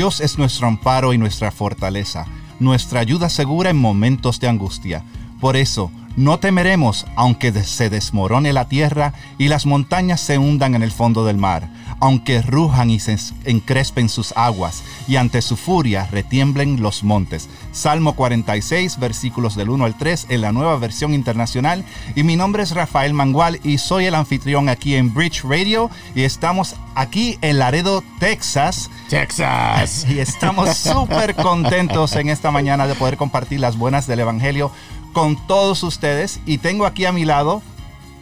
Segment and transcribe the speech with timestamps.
[0.00, 2.24] Dios es nuestro amparo y nuestra fortaleza,
[2.58, 5.04] nuestra ayuda segura en momentos de angustia.
[5.42, 10.82] Por eso, no temeremos aunque se desmorone la tierra y las montañas se hundan en
[10.82, 11.68] el fondo del mar,
[12.00, 17.48] aunque rujan y se encrespen sus aguas y ante su furia retiemblen los montes.
[17.72, 21.84] Salmo 46, versículos del 1 al 3 en la nueva versión internacional.
[22.14, 26.22] Y mi nombre es Rafael Mangual y soy el anfitrión aquí en Bridge Radio y
[26.22, 28.90] estamos aquí en Laredo, Texas.
[29.08, 30.06] Texas.
[30.10, 34.72] Y estamos súper contentos en esta mañana de poder compartir las buenas del Evangelio
[35.12, 36.40] con todos ustedes.
[36.46, 37.62] Y tengo aquí a mi lado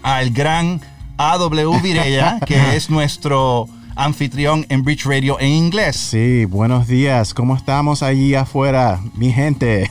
[0.03, 0.81] al gran
[1.19, 1.81] A.W.
[1.83, 5.97] Virella, que es nuestro anfitrión en Bridge Radio en inglés.
[5.97, 7.35] Sí, buenos días.
[7.35, 9.91] ¿Cómo estamos allí afuera, mi gente?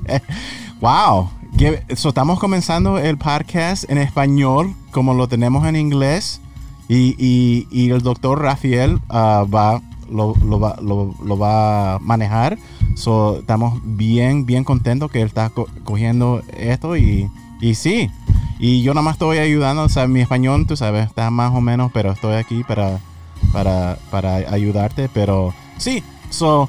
[0.80, 1.30] wow.
[1.88, 6.40] estamos comenzando el podcast en español como lo tenemos en inglés
[6.88, 12.58] y, el doctor Rafael ah, va, lo, va, lo, va a manejar.
[12.96, 15.52] So, estamos bien, bien contentos que él está
[15.84, 18.10] cogiendo esto y, y sí.
[18.64, 21.60] Y yo nada más estoy ayudando, o sea, mi español, tú sabes, está más o
[21.60, 23.00] menos, pero estoy aquí para,
[23.52, 25.10] para, para ayudarte.
[25.12, 26.68] Pero sí, so,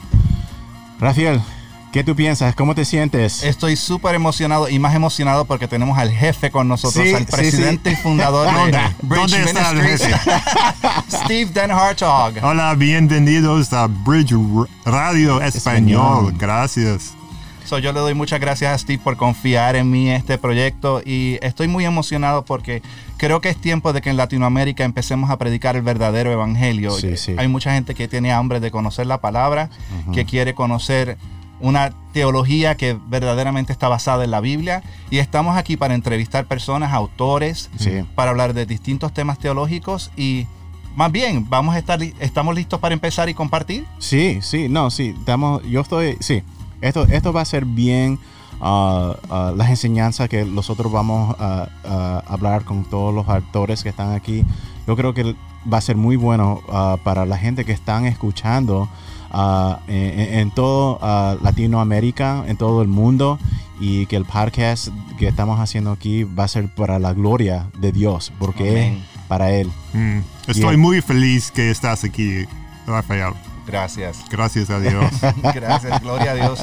[1.00, 1.40] Rafael,
[1.92, 2.56] ¿Qué tú piensas?
[2.56, 3.44] ¿Cómo te sientes?
[3.44, 7.96] Estoy súper emocionado y más emocionado porque tenemos al jefe con nosotros, al presidente y
[7.96, 10.02] fundador de Bridge Ministries,
[11.24, 12.34] Steve Den Hartog.
[12.42, 14.34] Hola, bienvenidos a Bridge
[14.84, 16.34] Radio Español.
[16.40, 17.14] Gracias.
[17.66, 21.40] So, yo le doy muchas gracias a Steve por confiar en mí este proyecto y
[21.42, 22.82] estoy muy emocionado porque
[23.18, 26.92] creo que es tiempo de que en Latinoamérica empecemos a predicar el verdadero evangelio.
[27.38, 29.70] Hay mucha gente que tiene hambre de conocer la palabra,
[30.14, 31.18] que quiere conocer
[31.60, 36.92] una teología que verdaderamente está basada en la Biblia y estamos aquí para entrevistar personas,
[36.92, 37.70] autores,
[38.16, 40.48] para hablar de distintos temas teológicos y
[40.96, 43.86] más bien, vamos a estar estamos listos para empezar y compartir.
[43.98, 46.44] Sí, sí, no, sí, estamos yo estoy sí.
[46.84, 48.20] Esto esto va a ser bien
[48.60, 51.70] uh, uh, las enseñanzas que nosotros vamos a,
[52.28, 54.44] hablar con todos los actores que están aquí.
[54.86, 55.36] Yo creo que
[55.72, 58.90] va a ser muy bueno uh, para la gente que están escuchando
[59.88, 61.00] en, todo
[61.42, 63.40] Latinoamérica, en todo el mundo,
[63.80, 67.92] y que el podcast que estamos haciendo aquí va a ser para la gloria de
[67.92, 68.94] Dios, porque es
[69.28, 69.72] para Él.
[69.94, 70.20] Mm.
[70.48, 72.46] Estoy muy feliz que estás aquí,
[72.86, 73.34] Rafael.
[73.66, 74.26] Gracias.
[74.30, 75.12] Gracias a Dios.
[75.54, 76.60] Gracias, gloria a Dios.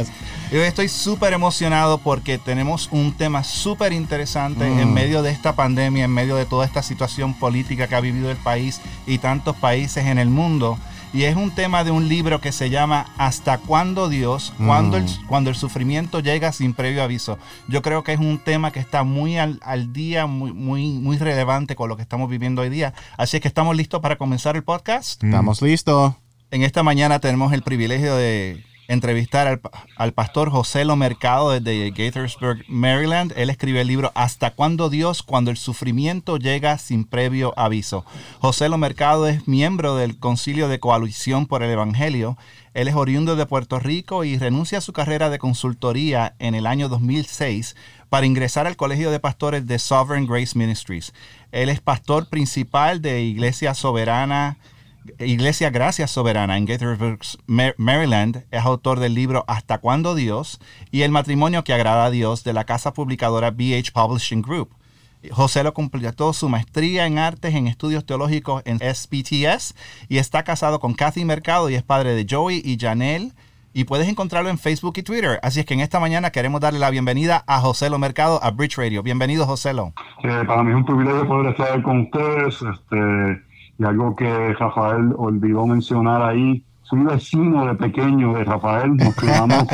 [0.50, 4.92] Yo estoy súper emocionado porque tenemos un tema súper interesante en mm.
[4.92, 8.36] medio de esta pandemia, en medio de toda esta situación política que ha vivido el
[8.36, 10.78] país y tantos países en el mundo.
[11.12, 14.52] Y es un tema de un libro que se llama ¿Hasta cuándo Dios?
[14.64, 15.26] Cuando, el, mm.
[15.26, 17.38] cuando el sufrimiento llega sin previo aviso.
[17.66, 19.58] Yo creo que es un tema que está muy al,
[19.92, 22.94] día, muy, muy, muy relevante con lo que estamos viviendo hoy día.
[23.16, 25.22] Así es que estamos listos para comenzar el podcast.
[25.22, 26.14] Estamos listos.
[26.52, 29.60] En esta mañana tenemos el privilegio de entrevistar
[29.96, 33.32] al, pastor José Lo Mercado desde Gaithersburg, Maryland.
[33.36, 38.04] Él escribe el libro Hasta cuándo Dios, cuando el sufrimiento llega sin previo aviso.
[38.40, 42.36] José Lo Mercado es miembro del Concilio de Coalición por el Evangelio.
[42.74, 46.66] Él es oriundo de Puerto Rico y renuncia a su carrera de consultoría en el
[46.66, 47.76] año 2006
[48.08, 51.14] para ingresar al Colegio de Pastores de Sovereign Grace Ministries.
[51.52, 54.58] Él es pastor principal de Iglesia Soberana
[55.19, 57.21] Iglesia Gracia Soberana en Gaithersburg,
[57.76, 60.60] Maryland, es autor del libro Hasta cuándo Dios
[60.91, 64.71] y El matrimonio que agrada a Dios de la casa publicadora BH Publishing Group.
[65.31, 69.75] José lo completó su maestría en artes en estudios teológicos en SPTS
[70.09, 73.32] y está casado con Kathy Mercado y es padre de Joey y Janelle.
[73.72, 75.38] Y puedes encontrarlo en Facebook y Twitter.
[75.44, 78.50] Así es que en esta mañana queremos darle la bienvenida a José Lo Mercado a
[78.50, 79.04] Bridge Radio.
[79.04, 79.92] Bienvenido, José Lo.
[80.25, 82.62] Eh, para mí es un privilegio poder estar con ustedes.
[82.62, 83.49] Este,
[83.80, 89.65] y algo que Rafael olvidó mencionar ahí, soy vecino de pequeño de Rafael, nos quedamos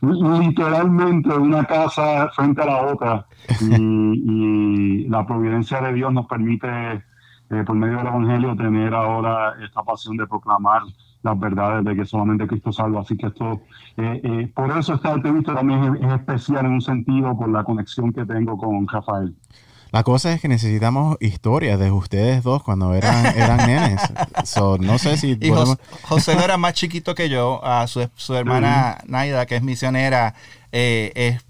[0.40, 3.26] literalmente de una casa frente a la otra
[3.60, 6.66] y, la providencia de Dios nos permite
[6.96, 10.82] eh, por medio del Evangelio tener ahora esta pasión de proclamar
[11.22, 13.02] las verdades de que solamente Cristo salva.
[13.02, 13.60] Así que esto,
[13.96, 18.12] eh, eh, por eso esta entrevista también es, especial en un sentido por la conexión
[18.12, 19.36] que tengo con Rafael.
[19.94, 24.00] La cosa es que necesitamos historias de ustedes dos cuando eran, eran nenes.
[24.80, 25.38] no sé si...
[26.02, 27.62] José, no era más chiquito que yo.
[27.86, 30.34] su, su hermana Naida, que es misionera,
[30.72, 31.44] eh, es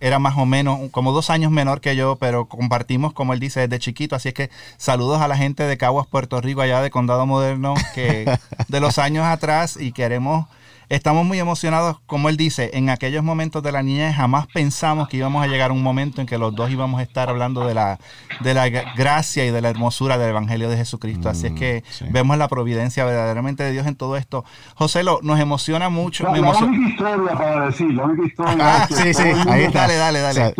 [0.00, 3.60] era más o menos como dos años menor que yo, pero compartimos, como él dice,
[3.60, 4.16] desde chiquito.
[4.16, 7.74] Así es que saludos a la gente de Caguas, Puerto Rico, allá de Condado Moderno,
[7.94, 8.24] que
[8.68, 10.46] de los años atrás y queremos
[10.90, 15.18] Estamos muy emocionados, como él dice, en aquellos momentos de la niñez jamás pensamos que
[15.18, 17.74] íbamos a llegar a un momento en que los dos íbamos a estar hablando de
[17.74, 17.98] la,
[18.40, 21.28] de la gracia y de la hermosura del Evangelio de Jesucristo.
[21.28, 24.44] Así es que Mm, vemos la providencia verdaderamente de Dios en todo esto.
[24.74, 26.24] José, lo, nos emociona mucho.
[26.24, 28.56] La, me la emociona- única historia para decir, la única historia.
[28.60, 29.80] Ah, es que sí, sí, ahí está.
[29.86, 30.40] Dale, dale, dale.
[30.40, 30.54] O sea,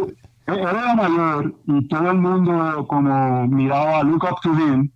[0.54, 4.90] Él era mayor y todo el mundo como miraba look up to him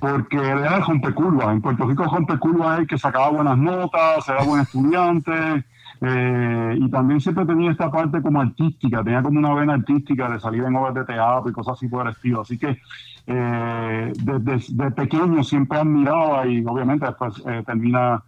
[0.00, 1.52] porque era rompecurva.
[1.52, 5.64] En Puerto Rico rompecurva es el que sacaba buenas notas, era buen estudiante
[6.00, 10.40] eh, y también siempre tenía esta parte como artística, tenía como una vena artística de
[10.40, 12.42] salir en obras de teatro y cosas así por el estilo.
[12.42, 12.78] Así que
[13.26, 18.22] eh, desde de pequeño siempre admiraba y obviamente después eh, termina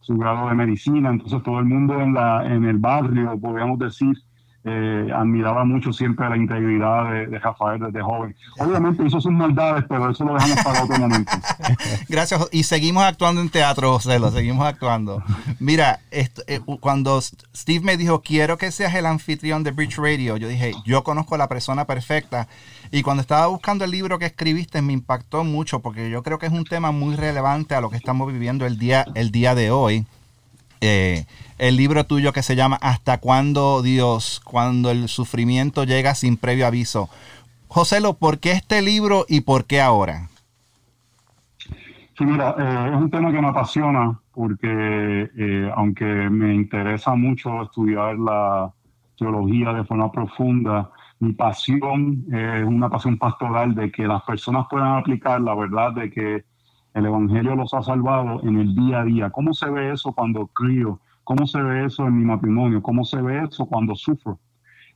[0.00, 4.14] su grado de medicina, entonces todo el mundo en, la, en el barrio, podríamos decir,
[4.66, 8.34] eh, admiraba mucho siempre la integridad de, Rafael desde joven.
[8.58, 11.32] Obviamente hizo sus maldades, pero eso lo dejamos para otro momento.
[12.08, 12.48] Gracias.
[12.50, 15.22] Y seguimos actuando en teatro, José, lo seguimos actuando.
[15.60, 20.38] Mira, esto, eh, cuando Steve me dijo, quiero que seas el anfitrión de Bridge Radio,
[20.38, 22.48] yo dije, yo conozco a la persona perfecta.
[22.90, 26.46] Y cuando estaba buscando el libro que escribiste, me impactó mucho porque yo creo que
[26.46, 29.70] es un tema muy relevante a lo que estamos viviendo el día, el día de
[29.70, 30.06] hoy.
[30.86, 31.24] Eh,
[31.56, 36.66] el libro tuyo que se llama Hasta cuándo Dios, cuando el sufrimiento llega sin previo
[36.66, 37.08] aviso.
[37.68, 40.28] José, ¿por qué este libro y por qué ahora?
[42.18, 47.62] Sí, mira, eh, es un tema que me apasiona porque eh, aunque me interesa mucho
[47.62, 48.70] estudiar la
[49.16, 54.98] teología de forma profunda, mi pasión es una pasión pastoral de que las personas puedan
[54.98, 56.44] aplicar la verdad de que
[56.94, 59.30] el Evangelio los ha salvado en el día a día.
[59.30, 61.00] ¿Cómo se ve eso cuando crío?
[61.24, 62.82] ¿Cómo se ve eso en mi matrimonio?
[62.82, 64.38] ¿Cómo se ve eso cuando sufro?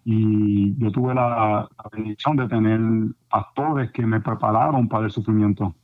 [0.05, 2.81] Y yo tuve la, bendición de tener
[3.29, 5.75] pastores que me prepararon para el sufrimiento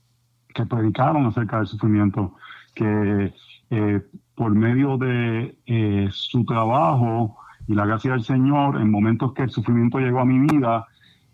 [0.55, 2.37] que predicaron acerca del sufrimiento,
[2.76, 3.34] que
[3.70, 4.00] eh,
[4.37, 9.50] por medio de eh, su trabajo y la gracia del Señor, en momentos que el
[9.50, 10.87] sufrimiento llegó a mi vida,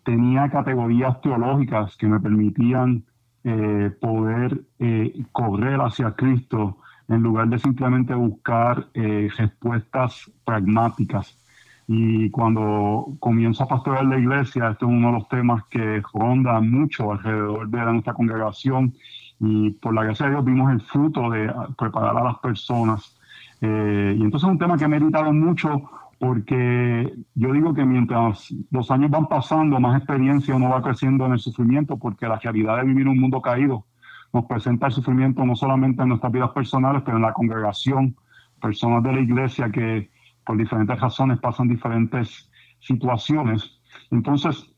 [0.04, 3.04] tenía categorías teológicas que me permitían
[3.44, 6.76] eh, poder eh, correr hacia Cristo
[7.08, 11.36] en lugar de simplemente buscar eh, respuestas pragmáticas.
[11.88, 16.60] Y cuando comienzo a pastorear la iglesia, este es uno de los temas que ronda
[16.60, 18.94] mucho alrededor de nuestra congregación.
[19.40, 23.16] Y por la gracia de Dios vimos el fruto de preparar a las personas.
[23.60, 25.82] Eh, y entonces es un tema que he meditado mucho
[26.20, 31.32] porque yo digo que mientras los años van pasando, más experiencia uno va creciendo en
[31.32, 33.86] el sufrimiento, porque la realidad de vivir un mundo caído
[34.30, 38.14] nos presenta el sufrimiento no solamente en nuestras vidas personales, pero en la congregación,
[38.60, 40.10] personas de la iglesia que
[40.44, 42.50] por diferentes razones pasan diferentes
[42.80, 43.80] situaciones.
[44.10, 44.70] Entonces,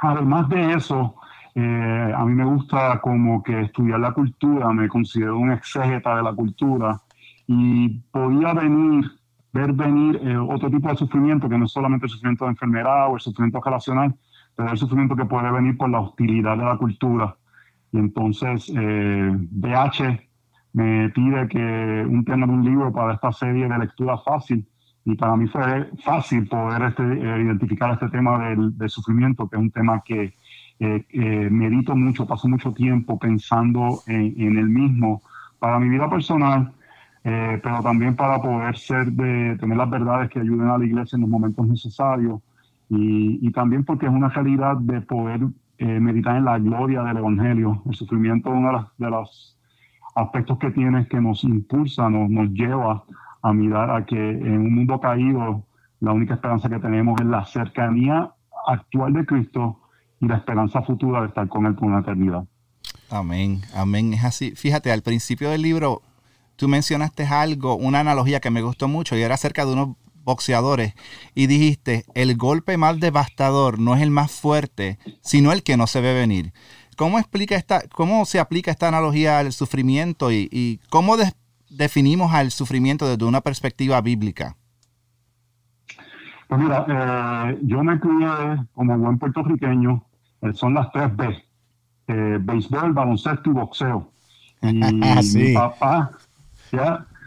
[0.00, 1.14] además de eso,
[1.54, 6.24] eh, a mí me gusta como que estudiar la cultura, me considero un exégeta de
[6.24, 7.00] la cultura
[7.46, 9.04] y podía venir,
[9.52, 13.10] ver venir eh, otro tipo de sufrimiento que no es solamente el sufrimiento de enfermedad
[13.10, 14.14] o el sufrimiento relacional,
[14.56, 17.36] pero el sufrimiento que puede venir por la hostilidad de la cultura.
[17.92, 20.20] Y entonces, eh, BH
[20.72, 24.66] me pide que un tema de un libro para esta serie de lectura fácil
[25.04, 29.56] y para mí fue fácil poder este, eh, identificar este tema del, del, sufrimiento, que
[29.56, 30.34] es un tema que
[30.78, 35.22] eh, eh, medito mucho, paso mucho tiempo pensando en, en el mismo
[35.58, 36.72] para mi vida personal,
[37.24, 41.16] eh, pero también para poder ser de tener las verdades que ayuden a la iglesia
[41.16, 42.40] en los momentos necesarios
[42.88, 45.40] y, y también porque es una realidad de poder
[45.78, 47.82] eh, meditar en la gloria del Evangelio.
[47.86, 49.58] El sufrimiento es uno de, los
[50.14, 53.04] aspectos que tiene que nos impulsa, nos, nos lleva
[53.42, 55.64] a mirar a que en un mundo caído
[55.98, 58.30] la única esperanza que tenemos es la cercanía
[58.66, 59.80] actual de Cristo
[60.20, 62.44] y la esperanza futura de estar con Él por una eternidad.
[63.10, 64.14] Amén, amén.
[64.14, 64.52] Es así.
[64.52, 66.02] Fíjate, al principio del libro
[66.56, 70.94] tú mencionaste algo, una analogía que me gustó mucho y era acerca de unos boxeadores
[71.34, 75.86] y dijiste, el golpe más devastador no es el más fuerte, sino el que no
[75.86, 76.52] se ve venir.
[76.96, 81.32] ¿Cómo, explica esta, cómo se aplica esta analogía al sufrimiento y, y cómo de,
[81.70, 84.56] definimos al sufrimiento desde una perspectiva bíblica?
[86.52, 88.28] Pues mira, eh, yo me crié
[88.74, 90.04] como buen puertorriqueño,
[90.42, 91.44] eh, son las tres B,
[92.08, 94.12] eh, béisbol, baloncesto y boxeo.
[94.62, 95.38] Y sí.
[95.38, 96.12] mi papá,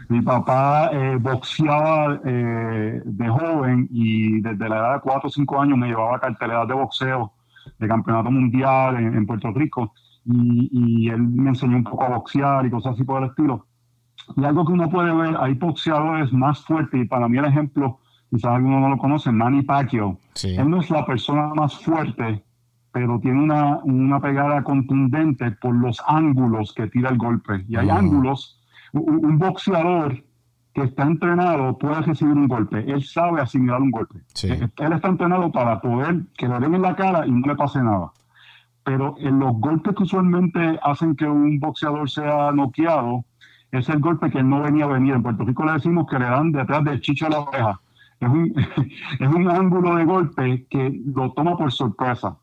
[0.08, 5.60] mi papá eh, boxeaba eh, de joven y desde la edad de 4 o 5
[5.60, 7.32] años me llevaba carteleras de boxeo,
[7.78, 9.92] de campeonato mundial en, en Puerto Rico.
[10.24, 13.66] Y, y, él me enseñó un poco a boxear y cosas así por el estilo.
[14.36, 18.00] Y algo que uno puede ver, hay boxeadores más fuertes y para mí el ejemplo
[18.30, 20.18] quizás alguno no lo conoce, Manny Pacquiao.
[20.34, 20.56] Sí.
[20.56, 22.42] Él no es la persona más fuerte,
[22.92, 27.64] pero tiene una, una pegada contundente por los ángulos que tira el golpe.
[27.68, 27.98] Y hay Ah.
[27.98, 28.55] ángulos,
[29.00, 30.22] un, boxeador
[30.72, 32.78] que está entrenado puede recibir un golpe.
[32.90, 34.20] Él sabe asimilar un golpe.
[34.34, 34.48] Sí.
[34.48, 37.56] Eh, Él está entrenado para poder que le den en la cara y no le
[37.56, 38.12] pase nada.
[38.84, 43.24] Pero en los golpes que usualmente hacen que un boxeador sea noqueado,
[43.72, 45.14] es el golpe que no venía a venir.
[45.14, 47.80] En Puerto Rico le decimos que le dan detrás del chicho a la oreja.
[48.20, 48.54] Es un,
[49.20, 52.36] es un ángulo de golpe que lo toma por sorpresa.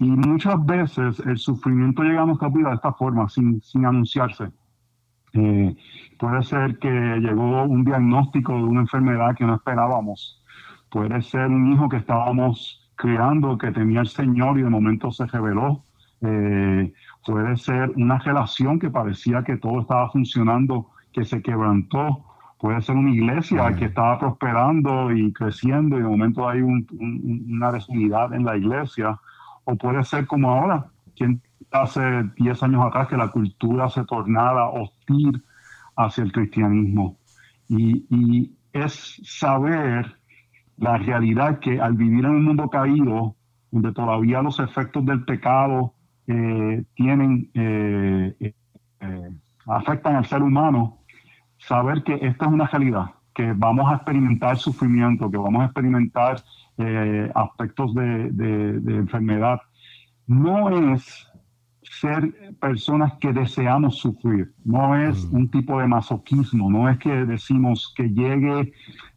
[0.00, 4.50] Y muchas veces el sufrimiento llega a nuestra vida de esta forma, sin, sin anunciarse.
[5.34, 5.74] Eh,
[6.18, 10.42] puede ser que llegó un diagnóstico de una enfermedad que no esperábamos.
[10.90, 15.26] Puede ser un hijo que estábamos criando, que tenía el Señor y de momento se
[15.26, 15.84] reveló.
[16.20, 16.92] Eh,
[17.26, 22.24] puede ser una relación que parecía que todo estaba funcionando, que se quebrantó.
[22.60, 27.46] Puede ser una iglesia que estaba prosperando y creciendo y de momento hay un- un-
[27.54, 29.18] una desunidad en la iglesia.
[29.64, 30.86] O puede ser como ahora,
[31.16, 31.40] quien
[31.72, 32.00] hace
[32.36, 35.42] 10 años atrás que la cultura se tornara hostil
[35.96, 37.18] hacia el cristianismo.
[37.68, 40.16] Y, es saber
[40.78, 43.36] la realidad que al vivir en un mundo caído,
[43.70, 45.94] donde todavía los efectos del pecado
[46.26, 48.54] eh, tienen, eh,
[49.00, 49.30] eh,
[49.66, 51.00] afectan al ser humano,
[51.58, 56.42] saber que esta es una realidad, que vamos a experimentar sufrimiento, que vamos a experimentar
[56.78, 59.60] eh, aspectos de- de enfermedad,
[60.26, 61.28] no es
[62.00, 67.92] ser personas que deseamos sufrir, no es un tipo de masoquismo, no es que decimos
[67.96, 68.72] que llegue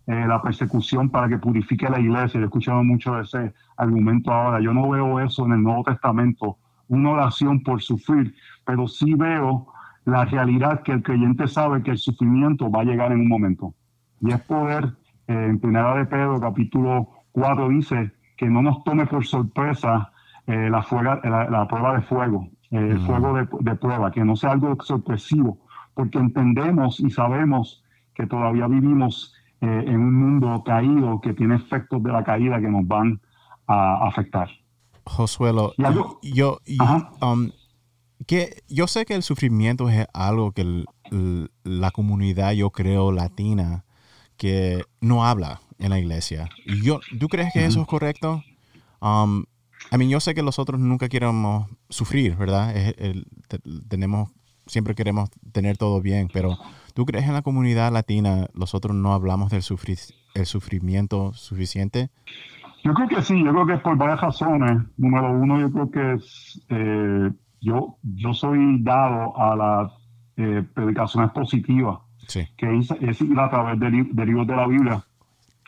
[0.07, 2.39] eh, la persecución para que purifique la iglesia.
[2.39, 4.59] Yo he escuchado mucho de ese argumento ahora.
[4.61, 9.67] Yo no veo eso en el Nuevo Testamento, una oración por sufrir, pero sí veo
[10.05, 13.73] la realidad que el creyente sabe que el sufrimiento va a llegar en un momento.
[14.21, 14.85] Y es poder,
[15.27, 20.11] eh, en Primera de Pedro, capítulo 4, dice que no nos tome por sorpresa
[20.45, 24.23] eh, la, fuega- la, la prueba de fuego, eh, el fuego de, de prueba, que
[24.23, 25.57] no sea algo sorpresivo,
[25.93, 32.01] porque entendemos y sabemos que todavía vivimos eh, en un mundo caído que tiene efectos
[32.03, 33.19] de la caída que nos van
[33.67, 34.49] a afectar.
[35.05, 35.73] Josuelo,
[36.21, 37.11] yo, y, Ajá.
[37.21, 37.51] um,
[38.27, 43.11] que yo sé que el sufrimiento es algo que el- el- la comunidad, yo creo,
[43.11, 43.83] latina,
[44.37, 46.49] que no habla en la iglesia.
[46.83, 48.41] Yo, ¿Tú crees que eso es correcto?
[48.99, 49.43] Um,
[49.91, 52.75] I mean, yo sé que nosotros nunca queremos sufrir, ¿verdad?
[52.75, 54.31] Es el- te- tenemos,
[54.65, 56.57] siempre queremos tener todo bien, pero
[56.93, 62.09] ¿tú crees en la comunidad latina nosotros no hablamos del sufri- el sufrimiento suficiente?
[62.83, 64.83] Yo creo que sí, yo creo que es por varias razones.
[64.97, 69.91] Número uno, yo creo que es, eh, yo, yo soy dado a la
[70.37, 72.41] eh, predicación expositiva, Sí.
[72.57, 75.03] que es, es ir a través de, li- de libros de la Biblia.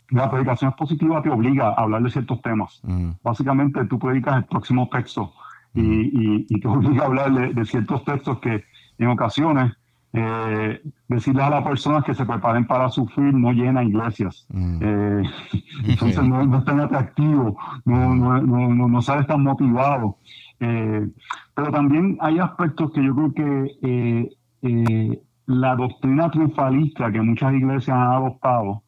[0.09, 2.79] La predicación expositiva te obliga a hablar de ciertos temas.
[2.83, 5.33] Mm, Básicamente tú predicas el próximo texto
[5.73, 8.63] y, y, y te obliga a hablar de, de ciertos textos que
[8.97, 9.73] en ocasiones
[10.13, 14.47] eh, decirle a las personas que se preparen para sufrir no llena iglesias.
[14.49, 14.79] Mm.
[14.81, 15.23] Eh,
[15.85, 20.17] entonces no, no es tan atractivo, no, no, no, no, sales tan motivado.
[20.59, 21.07] Eh,
[21.53, 24.29] pero también hay aspectos que yo creo que
[24.61, 28.83] eh, la doctrina triunfalista que muchas iglesias han adoptado,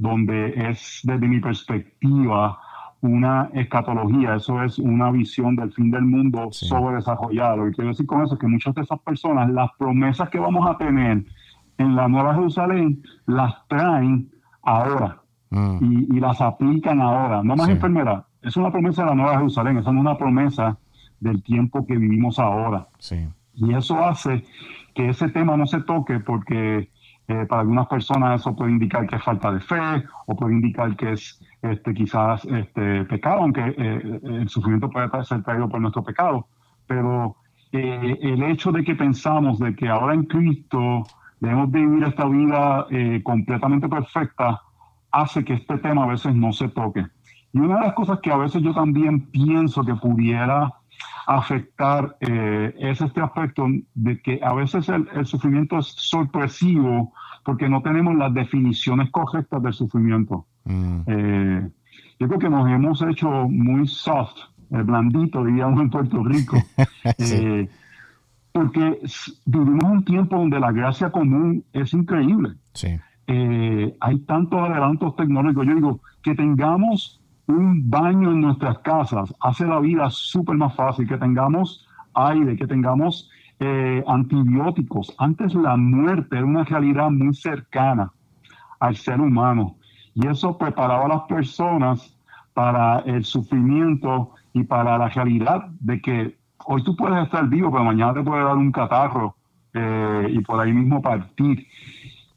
[0.00, 2.58] donde es desde mi perspectiva
[3.02, 6.66] una escatología, eso es una visión del fin del mundo Sí.
[6.66, 7.58] sobre desarrollado.
[7.58, 10.38] Lo que quiero decir con eso es que muchas de esas personas, las promesas que
[10.38, 11.24] vamos a tener
[11.78, 14.30] en la Nueva Jerusalén, las traen
[14.62, 15.18] ahora
[15.50, 15.78] mm.
[15.82, 17.42] y, y las aplican ahora.
[17.42, 17.72] No más Sí.
[17.72, 18.24] enfermedad.
[18.42, 20.78] Es una promesa de la Nueva Jerusalén, esa no es una promesa
[21.20, 22.88] del tiempo que vivimos ahora.
[22.98, 23.16] Sí.
[23.54, 24.44] Y eso hace
[24.94, 26.90] que ese tema no se toque porque
[27.30, 30.96] eh, para algunas personas eso puede indicar que es falta de fe o puede indicar
[30.96, 36.02] que es este, quizás este, pecado, aunque eh, el sufrimiento puede ser traído por nuestro
[36.02, 36.48] pecado.
[36.86, 37.36] Pero
[37.70, 41.04] eh, el hecho de que pensamos de que ahora en Cristo
[41.38, 44.60] debemos vivir esta vida eh, completamente perfecta
[45.12, 47.06] hace que este tema a veces no se toque.
[47.52, 50.72] Y una de las cosas que a veces yo también pienso que pudiera
[51.26, 57.12] afectar eh, es este aspecto de que a veces el, el sufrimiento es sorpresivo
[57.44, 60.46] porque no tenemos las definiciones correctas del sufrimiento.
[60.64, 61.68] Mm, Eh,
[62.18, 64.36] yo creo que nos hemos hecho muy soft,
[64.72, 66.56] eh, blandito, diríamos en Puerto Rico,
[67.18, 67.34] Sí.
[67.36, 67.68] eh,
[68.52, 69.00] porque
[69.46, 72.88] vivimos un tiempo donde la gracia común es increíble sí.
[73.28, 75.66] eh, hay tantos adelantos tecnológicos.
[75.66, 77.19] Yo digo, que tengamos
[77.50, 82.66] un baño en nuestras casas hace la vida súper más fácil, que tengamos aire, que
[82.66, 85.14] tengamos eh, antibióticos.
[85.18, 88.12] Antes la muerte era una realidad muy cercana
[88.78, 89.76] al ser humano.
[90.14, 92.16] Y eso preparaba a las personas
[92.54, 97.84] para el sufrimiento y para la realidad de que hoy tú puedes estar vivo, pero
[97.84, 99.36] mañana te puede dar un catarro
[99.72, 101.66] eh, y por ahí mismo partir.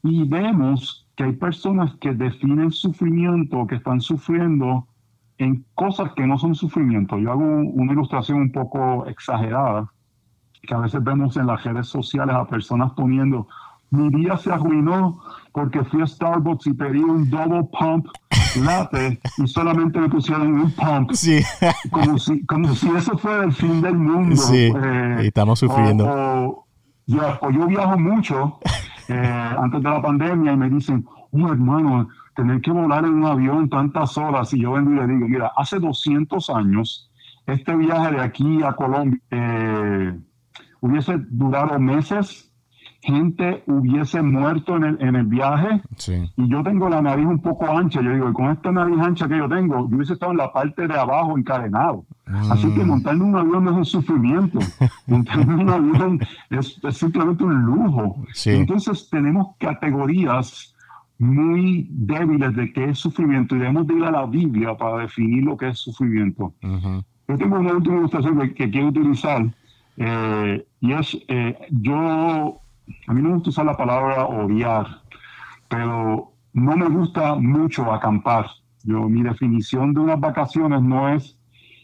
[0.03, 4.87] Y vemos que hay personas que definen sufrimiento, que están sufriendo
[5.37, 7.17] en cosas que no son sufrimiento.
[7.17, 9.89] Yo hago una ilustración un poco exagerada,
[10.61, 13.47] que a veces vemos en las redes sociales a personas poniendo,
[13.89, 15.19] mi día se arruinó
[15.51, 18.07] porque fui a Starbucks y pedí un double pump
[18.63, 21.11] latte y solamente me pusieron un pump.
[21.13, 21.41] Sí.
[21.91, 24.35] Como si, como si eso fuera el fin del mundo.
[24.35, 26.05] Sí, Eh, y estamos sufriendo.
[26.05, 26.65] o- o-
[27.05, 28.59] ya, o yo viajo mucho
[29.09, 33.25] eh, antes de la pandemia y me dicen, oh hermano, tener que volar en un
[33.25, 34.53] avión tantas horas.
[34.53, 37.09] Y yo vengo y le digo, mira, hace 200 años,
[37.45, 40.17] este viaje de aquí a Colombia eh,
[40.81, 42.49] hubiese durado meses,
[43.01, 46.31] gente hubiese muerto en el, en el viaje Sí.
[46.37, 48.01] y yo tengo la nariz un poco ancha.
[48.01, 50.53] Yo digo, y con esta nariz ancha que yo tengo, yo hubiese estado en la
[50.53, 52.05] parte de abajo encadenado.
[52.49, 52.75] Así Mm.
[52.75, 54.59] que montar en un avión no es un sufrimiento.
[55.07, 58.15] montar en un avión es, es simplemente un lujo.
[58.33, 58.51] Sí.
[58.51, 60.72] Entonces tenemos categorías
[61.17, 65.43] muy débiles de qué es sufrimiento y debemos de ir a la Biblia para definir
[65.43, 66.53] lo que es sufrimiento.
[66.63, 67.03] Ujú.
[67.27, 69.45] Yo tengo una última ilustración que, que quiero utilizar
[69.97, 72.61] eh, y es, eh, yo,
[73.07, 75.01] a mí no me gusta usar la palabra odiar,
[75.67, 78.47] pero no me gusta mucho acampar.
[78.83, 81.37] Yo, mi definición de unas vacaciones no es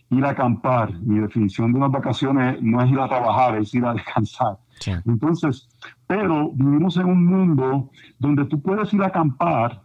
[0.09, 3.85] ir a acampar, mi definición de unas vacaciones no es ir a trabajar, es ir
[3.85, 4.57] a descansar.
[4.79, 4.91] Sí.
[5.05, 5.69] Entonces,
[6.09, 9.83] pero vivimos en un mundo donde tú puedes ir a acampar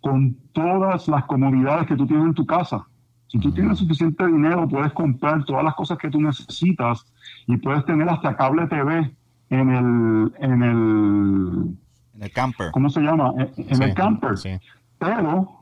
[0.00, 2.84] con todas las comodidades que tú tienes en tu casa.
[3.28, 7.06] Si tú tienes suficiente dinero, puedes comprar todas las cosas que tú necesitas
[7.46, 9.14] y puedes tener hasta cable TV
[9.50, 11.76] en el, en el
[12.16, 12.72] En el camper.
[12.72, 13.32] ¿cómo se llama?
[13.38, 14.36] En, en Sí, el camper.
[14.36, 14.50] sí.
[14.98, 15.52] Pero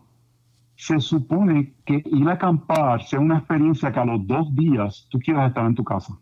[0.76, 5.18] se supone que ir a acampar sea una experiencia que a los dos días tú
[5.18, 6.14] quieras estar en tu casa.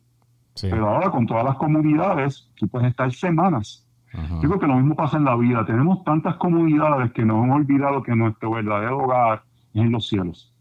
[0.59, 0.67] Sí.
[0.71, 3.87] Pero ahora con todas las comodidades, tú puedes estar semanas.
[4.13, 4.43] Ujú.
[4.43, 5.65] Yo creo que lo mismo pasa en la vida.
[5.65, 10.53] Tenemos tantas comodidades que nos hemos olvidado que nuestro verdadero hogar es en los cielos.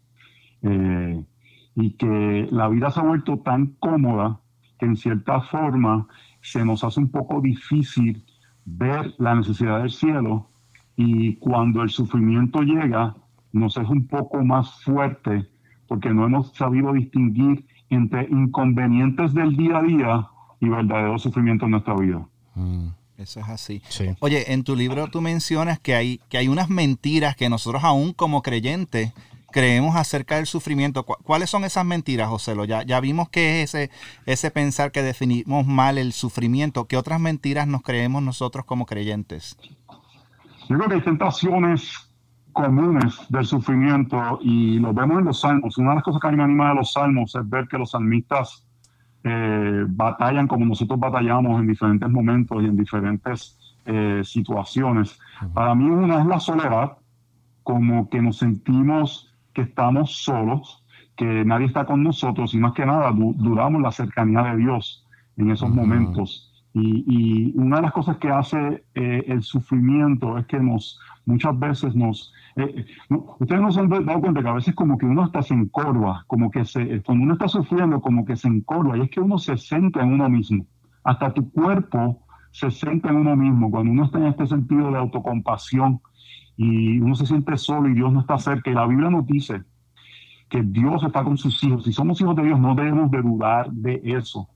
[0.62, 1.24] Eh,
[1.74, 4.38] y que la vida se ha vuelto tan cómoda
[4.78, 6.06] que en cierta forma
[6.42, 8.24] se nos hace un poco difícil
[8.64, 10.48] ver la necesidad del cielo
[10.96, 13.16] y cuando el sufrimiento llega
[13.52, 15.48] nos es un poco más fuerte
[15.88, 20.26] porque no hemos sabido distinguir entre inconvenientes del día a día
[20.60, 22.26] y verdadero sufrimiento en nuestra vida.
[22.54, 23.82] Mm, Eso es así.
[23.88, 24.06] Sí.
[24.20, 28.12] Oye, en tu libro tú mencionas que hay, que hay unas mentiras que nosotros aún
[28.12, 29.12] como creyentes
[29.50, 31.04] creemos acerca del sufrimiento.
[31.04, 32.54] ¿Cu- ¿Cuáles son esas mentiras, José?
[32.68, 33.90] Ya, ya vimos que es ese,
[34.26, 36.84] ese pensar que definimos mal el sufrimiento.
[36.86, 39.56] ¿Qué otras mentiras nos creemos nosotros como creyentes?
[40.68, 42.07] Yo creo que hay tentaciones
[42.62, 45.78] comunes del sufrimiento y lo vemos en los salmos.
[45.78, 47.78] Una de las cosas que a mí me anima de los salmos es ver que
[47.78, 48.64] los salmistas
[49.24, 55.18] eh, batallan como nosotros batallamos en diferentes momentos y en diferentes eh, situaciones.
[55.54, 56.98] Para mí una es la soledad,
[57.62, 60.84] como que nos sentimos que estamos solos,
[61.16, 65.04] que nadie está con nosotros y más que nada du- dudamos la cercanía de Dios
[65.36, 66.47] en esos momentos.
[66.74, 71.58] Y, y una de las cosas que hace eh, el sufrimiento es que nos muchas
[71.58, 72.32] veces nos...
[72.56, 75.42] eh, eh, ustedes no se han dado cuenta que a veces como que uno hasta
[75.42, 79.10] se encorva, como que se, cuando uno está sufriendo como que se encorva y es
[79.10, 80.66] que uno se centra en uno mismo.
[81.04, 83.70] Hasta tu cuerpo se centra en uno mismo.
[83.70, 86.00] Cuando uno está en este sentido de autocompasión
[86.56, 89.62] y uno se siente solo y Dios no está cerca y la Biblia nos dice
[90.48, 91.84] que Dios está con sus hijos.
[91.84, 94.48] Si somos hijos de Dios no debemos de dudar de eso.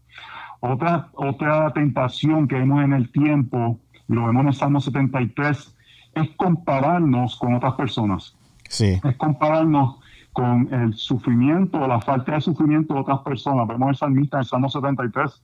[0.64, 5.76] Otra, otra tentación que vemos en el tiempo, lo vemos en el Salmo 73,
[6.14, 8.36] es compararnos con otras personas.
[8.68, 9.00] Sí.
[9.02, 9.98] Es compararnos
[10.32, 13.66] con el sufrimiento o la falta de sufrimiento de otras personas.
[13.66, 15.42] Vemos el salmista en el Salmo 73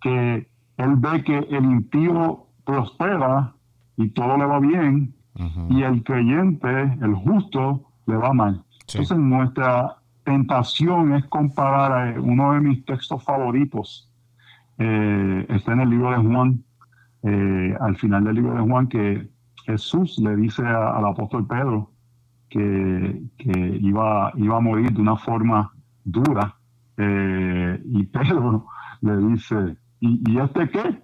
[0.00, 3.52] que él ve que el impío prospera
[3.96, 5.66] y todo le va bien, Ujú.
[5.70, 8.62] y el creyente, el justo, le va mal.
[8.86, 8.98] Sí.
[8.98, 14.09] Entonces nuestra tentación es comparar a uno de mis textos favoritos,
[14.80, 16.64] eh, está en el libro de Juan,
[17.22, 19.28] eh, al final del libro de Juan, que
[19.66, 21.90] Jesús le dice a- al apóstol Pedro
[22.48, 25.70] que, que iba, iba a morir de una forma
[26.04, 26.56] dura,
[26.96, 28.66] eh, y Pedro
[29.02, 31.02] le dice, ¿y, y este qué?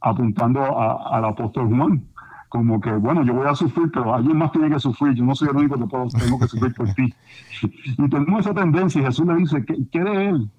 [0.00, 2.04] Apuntando a- al apóstol Juan
[2.48, 5.34] como que, bueno, yo voy a sufrir, pero alguien más tiene que sufrir, yo no
[5.34, 7.12] soy el único que puedo, tengo que sufrir por ti.
[7.98, 10.50] Y tenemos esa tendencia y Jesús le dice, ¿qué, qué de él?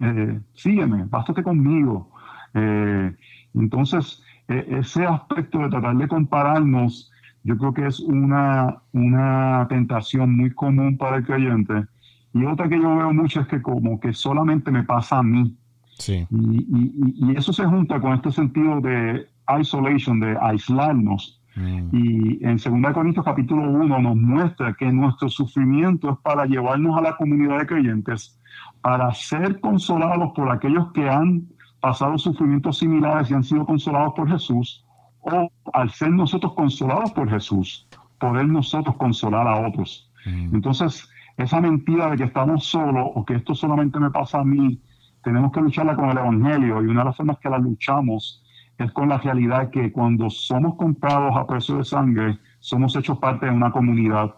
[0.00, 2.10] Eh, sígueme, bástate conmigo.
[2.54, 3.14] Eh,
[3.54, 7.12] entonces, eh, ese aspecto de tratar de compararnos
[7.44, 11.86] yo creo que es una, una tentación muy común para el creyente.
[12.34, 15.56] Y otra que yo veo mucho es que como que solamente me pasa a mí.
[15.98, 16.26] Sí.
[16.30, 19.26] Y, y, eso se junta con este sentido de
[19.60, 21.40] isolation, de aislarnos.
[21.54, 21.88] Mm.
[21.92, 27.02] Y en 2 Corintios capítulo 1 nos muestra que nuestro sufrimiento es para llevarnos a
[27.02, 28.40] la comunidad de creyentes,
[28.80, 31.48] para ser consolados por aquellos que han
[31.80, 34.84] pasado sufrimientos similares y han sido consolados por Jesús,
[35.20, 37.88] o al ser nosotros consolados por Jesús,
[38.18, 40.10] poder nosotros consolar a otros.
[40.26, 40.54] Mm.
[40.54, 44.80] Entonces, esa mentira de que estamos solos o que esto solamente me pasa a mí,
[45.22, 48.42] tenemos que lucharla con el Evangelio y una de las formas que la luchamos
[48.78, 53.46] es con la realidad que cuando somos comprados a precio de sangre, somos hechos parte
[53.46, 54.34] de una comunidad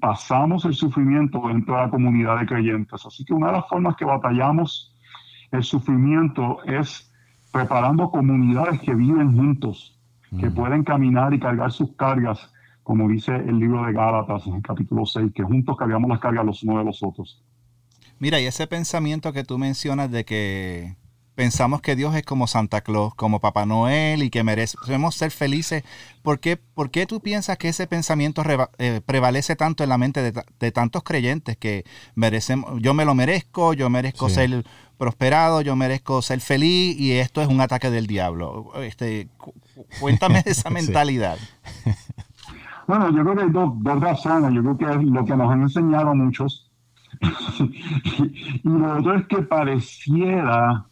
[0.00, 3.04] pasamos el sufrimiento dentro de la comunidad de creyentes.
[3.06, 4.94] Así que una de las formas que batallamos
[5.50, 7.10] el sufrimiento es
[7.52, 9.98] preparando comunidades que viven juntos,
[10.38, 12.52] que pueden caminar y cargar sus cargas,
[12.84, 16.44] como dice el libro de Gálatas en el capítulo 6, que juntos cargamos las cargas
[16.44, 17.42] los unos de los otros.
[18.20, 20.94] Mira, y ese pensamiento que tú mencionas de que
[21.40, 25.84] pensamos que Dios es como Santa Claus, como Papá Noel y que merecemos ser felices.
[26.20, 28.42] ¿Por qué, por qué tú piensas que ese pensamiento
[28.76, 33.72] eh, prevalece tanto en la mente de, tantos creyentes que merecemos, yo me lo merezco,
[33.72, 34.66] yo merezco ser
[34.98, 38.72] prosperado, yo merezco ser feliz y esto es un ataque del diablo?
[38.82, 39.28] Este,
[39.98, 41.38] cuéntame esa mentalidad.
[42.86, 44.52] Bueno, yo creo que hay dos, dos razones.
[44.52, 46.72] Yo creo que es lo que nos han enseñado muchos
[47.60, 50.89] y lo otro es que pareciera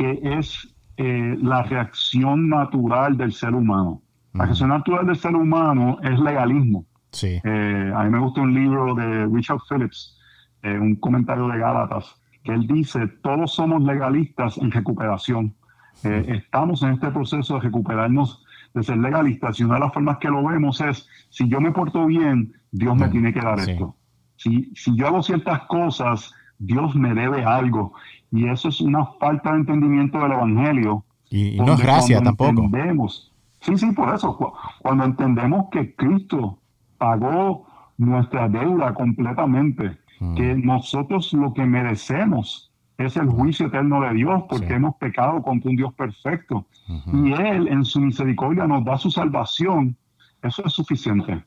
[0.00, 4.00] que es eh, la reacción natural del ser humano.
[4.32, 6.86] La reacción natural del ser humano es legalismo.
[7.12, 7.38] Sí.
[7.44, 10.18] Eh, a mí me gusta un libro de Richard Phillips,
[10.62, 15.54] eh, un comentario de Gálatas, que él dice, todos somos legalistas en recuperación.
[16.02, 20.28] estamos en este proceso de recuperarnos de ser legalistas y una de las formas que
[20.28, 23.96] lo vemos es, si yo me porto bien, Dios me tiene que dar esto.
[24.36, 27.92] Si, si yo hago ciertas cosas, Dios me debe algo.
[28.32, 31.04] Y eso es una falta de entendimiento del Evangelio.
[31.30, 32.50] Y, no es gracia tampoco.
[32.50, 34.36] Entendemos, sí, sí, por eso.
[34.82, 36.58] Cuando entendemos que Cristo
[36.98, 37.66] pagó
[37.98, 40.34] nuestra deuda completamente, mm.
[40.34, 45.70] que nosotros lo que merecemos es el juicio eterno de Dios, porque hemos pecado contra
[45.70, 46.66] un Dios perfecto.
[47.12, 49.96] Y Él en su misericordia nos da su salvación.
[50.42, 51.44] Eso es suficiente.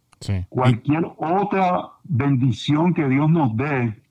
[0.50, 4.03] Cualquier otra bendición que Dios nos dé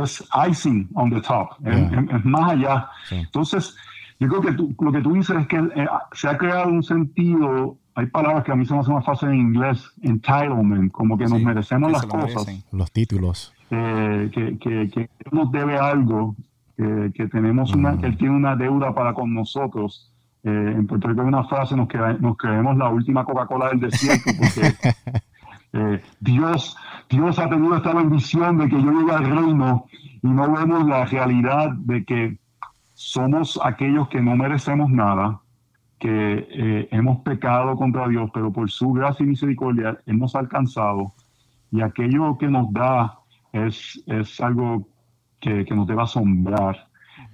[0.00, 2.88] es icing on the top, es, más allá.
[3.10, 3.76] Entonces,
[4.18, 4.52] yo creo que
[4.84, 8.52] lo que tú dices es que eh, se ha creado un sentido, hay palabras que
[8.52, 12.06] a mí se me hacen más fácil en inglés, entitlement, como que nos merecemos las
[12.06, 12.64] cosas.
[12.70, 13.52] Los títulos.
[13.70, 16.36] Eh, que, que, nos debe algo,
[16.76, 20.12] que, tenemos una, que él tiene una deuda para con nosotros.
[20.44, 21.88] Eh, en Puerto Rico hay una frase, nos,
[22.20, 24.74] nos creemos la última Coca-Cola del desierto, porque
[25.72, 26.76] Eh, Dios,
[27.08, 29.86] Dios ha tenido esta bendición de que yo llegue al reino
[30.22, 32.38] y no vemos la realidad de que
[32.94, 35.40] somos aquellos que no merecemos nada,
[35.98, 41.14] que eh, hemos pecado contra Dios, pero por su gracia y misericordia ha alcanzado
[41.72, 43.18] y aquello que nos da
[43.52, 44.86] es, es algo
[45.40, 46.88] que, nos debe asombrar.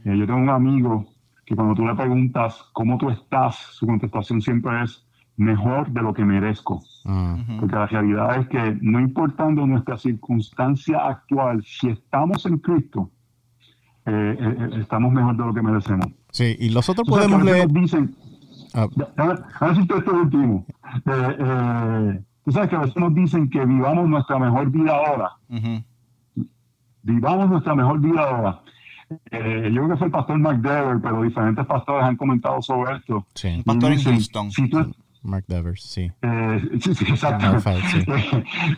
[0.04, 1.06] Eh, yo tengo un amigo
[1.44, 5.04] que cuando tú le preguntas cómo tú estás, su contestación siempre es,
[5.38, 6.82] mejor de lo que merezco.
[7.06, 7.38] Ah.
[7.58, 13.10] Porque la realidad es que no importando nuestra circunstancia actual, si estamos en Cristo,
[14.04, 16.06] eh, eh, eh, estamos mejor de lo que merecemos.
[16.32, 17.68] Sí, y nosotros podemos leer...
[17.68, 18.14] Dicen,
[18.74, 18.88] ah.
[19.16, 20.66] a ver si esto último.
[22.44, 25.30] tú sabes que a veces nos dicen que vivamos nuestra mejor vida ahora.
[27.02, 28.60] Vivamos nuestra mejor vida ahora.
[29.30, 33.24] yo creo que fue el pastor McDever, pero diferentes pastores han comentado sobre esto.
[33.34, 34.50] Sí, pastor en Houston.
[34.50, 34.92] Si tú,
[35.28, 36.10] Mark Devers, sí.
[36.22, 37.58] Eh, sí, sí, exacto.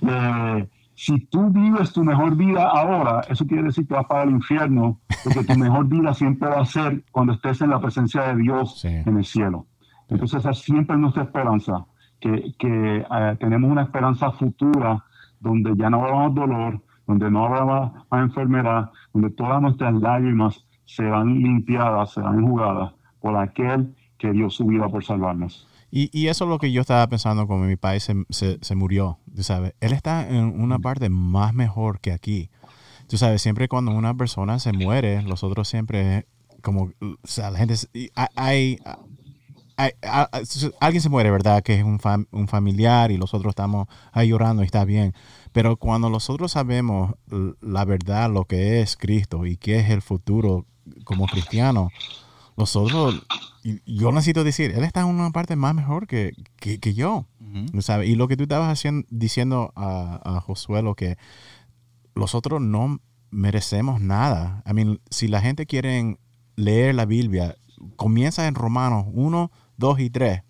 [0.02, 4.30] Eh, si tú vives tu mejor vida ahora, eso quiere decir que vas para el
[4.30, 8.42] infierno, porque tu mejor vida siempre va a ser cuando estés en la presencia de
[8.42, 9.66] Dios en el cielo.
[10.08, 11.86] Entonces, esa siempre es nuestra esperanza,
[12.20, 15.02] que, que eh, tenemos una esperanza futura
[15.38, 19.94] donde ya no habrá más dolor, donde no habrá más, más enfermedad, donde todas nuestras
[19.94, 25.69] lágrimas serán limpiadas, serán enjugadas por aquel que dio su vida por salvarnos.
[25.92, 29.42] Y, eso es lo que yo estaba pensando cuando mi padre se, se, murió, tú
[29.42, 29.74] sabes.
[29.80, 32.48] Él está en una parte más mejor que aquí.
[33.08, 36.26] Tú sabes, siempre cuando una persona se muere, los otros siempre,
[36.62, 37.74] como, o sea, la gente,
[38.36, 38.78] hay,
[39.76, 39.88] hay,
[40.78, 41.60] alguien se muere, ¿verdad?
[41.64, 41.98] Que es un,
[42.30, 45.12] un familiar y los otros estamos ahí llorando y está bien.
[45.50, 47.14] Pero cuando nosotros sabemos
[47.60, 50.66] la verdad, lo que es Cristo y qué es el futuro
[51.04, 51.90] como cristiano,
[52.56, 53.22] nosotros,
[53.86, 57.26] yo necesito decir, él está en una parte más mejor que, que, que yo.
[57.40, 57.80] Ujú.
[57.82, 58.08] ¿sabes?
[58.08, 61.16] Y lo que tú estabas haciendo, diciendo a, a Josué, lo que
[62.14, 64.62] nosotros no merecemos nada.
[64.68, 66.18] I mean, si la gente quiere
[66.56, 67.56] leer la Biblia,
[67.96, 70.42] comienza en Romanos 1, 2 y 3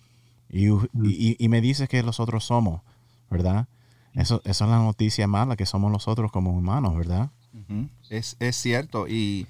[0.50, 2.82] y, y- y me dices que nosotros somos,
[3.30, 3.68] ¿verdad?
[4.14, 7.30] Eso, eso es la noticia mala, que somos nosotros como humanos, ¿verdad?
[8.08, 9.06] Es, es cierto.
[9.06, 9.46] Y,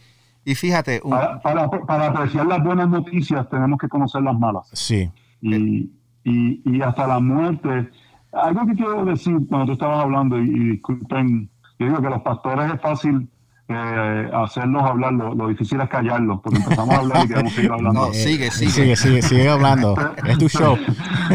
[0.50, 4.68] y fíjate, un- Para, para, para apreciar las buenas noticias tenemos que conocer las malas.
[4.72, 5.10] Sí,
[5.40, 5.90] y,
[6.24, 7.90] y, y hasta la muerte.
[8.32, 12.22] Algo que quiero decir cuando tú estabas hablando, y, y disculpen, yo digo que los
[12.22, 13.28] pastores es fácil
[13.68, 17.72] eh, hacerlos hablar, lo, lo difícil es callarlos, porque empezamos a hablar y queremos seguir
[17.72, 18.06] hablando.
[18.08, 18.70] no, sigue, sigue.
[18.70, 19.94] sigue, sigue, sigue hablando.
[20.26, 20.76] Es tu show.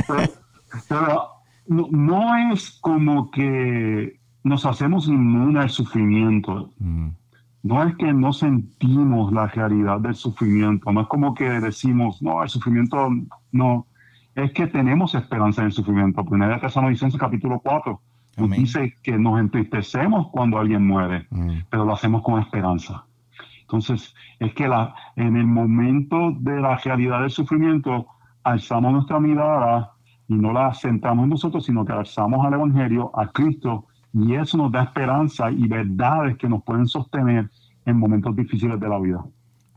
[0.08, 0.24] Pero,
[0.90, 1.24] pero
[1.68, 6.72] no, no es como que nos hacemos inmunes al sufrimiento.
[6.80, 7.08] Mm,
[7.66, 12.44] No es que no sentimos la realidad del sufrimiento, no es como que decimos, no,
[12.44, 13.10] el sufrimiento
[13.52, 13.88] no,
[14.36, 16.24] es que tenemos esperanza en el sufrimiento.
[16.24, 18.00] Primera de Tesalonicenses capítulo 4
[18.38, 18.60] nos Amén.
[18.60, 23.04] dice que nos entristecemos cuando alguien muere, mm, pero lo hacemos con esperanza.
[23.62, 28.06] Entonces, es que la, en el momento de la realidad del sufrimiento,
[28.44, 29.92] alzamos nuestra mirada
[30.28, 34.58] y no la centramos en nosotros, sino que alzamos al Evangelio, a Cristo, y eso
[34.58, 37.50] nos da esperanza y verdades que nos pueden sostener
[37.86, 39.24] en momentos difíciles de la vida.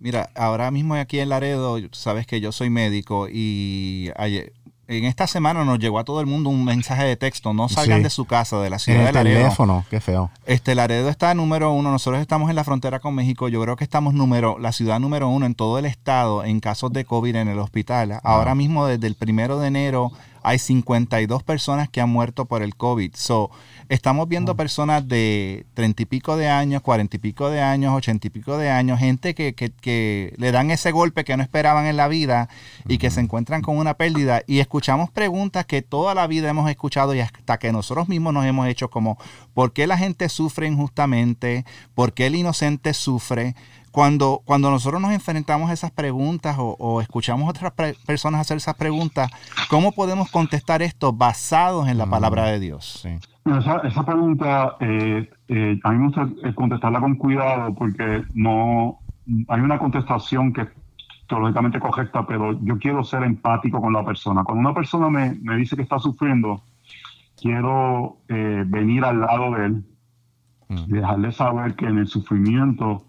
[0.01, 4.53] Mira, ahora mismo aquí en Laredo, sabes que yo soy médico y ayer-
[4.87, 7.99] en esta semana nos llegó a todo el mundo un mensaje de texto, no salgan
[7.99, 8.05] Sí.
[8.05, 9.37] de su casa, de la En ciudad de el Laredo.
[9.43, 10.31] teléfono, qué feo.
[10.47, 11.91] Este Laredo está número uno.
[11.91, 13.49] Nosotros estamos en la frontera con México.
[13.49, 16.91] Yo creo que estamos número, la ciudad número uno en todo el estado en casos
[16.95, 18.19] de COVID en el hospital.
[18.23, 20.11] Ahora mismo, desde el primero de enero,
[20.43, 23.15] hay 52 personas que han muerto por el COVID.
[23.15, 23.51] So,
[23.89, 28.27] estamos viendo personas de 30 y pico de años, 40 y pico de años, 80
[28.27, 31.87] y pico de años, gente que, que- que le dan ese golpe que no esperaban
[31.87, 32.49] en la vida
[32.87, 34.43] y que se encuentran con una pérdida.
[34.47, 38.45] Y escuchamos preguntas que toda la vida hemos escuchado y hasta que nosotros mismos nos
[38.47, 39.19] hemos hecho como,
[39.55, 41.65] ¿por qué la gente sufre injustamente?
[41.95, 43.55] ¿Por qué el inocente sufre?
[43.99, 47.73] Cuando, cuando nosotros nos enfrentamos a esas preguntas o, o escuchamos a otras
[48.07, 49.29] personas hacer esas preguntas,
[49.69, 53.01] ¿cómo podemos contestar esto basados en la palabra de Dios?
[53.03, 53.09] Sí.
[53.45, 59.01] Esa, esa pregunta, eh, eh, a mí me gusta eh, contestarla con cuidado porque no
[59.49, 60.69] hay una contestación que es
[61.27, 64.45] teológicamente correcta, pero yo quiero ser empático con la persona.
[64.45, 66.63] Cuando una persona me, me dice que está sufriendo,
[67.37, 69.85] quiero eh, venir al lado de él,
[70.69, 70.93] Mm.
[70.93, 73.05] dejarle saber que en el sufrimiento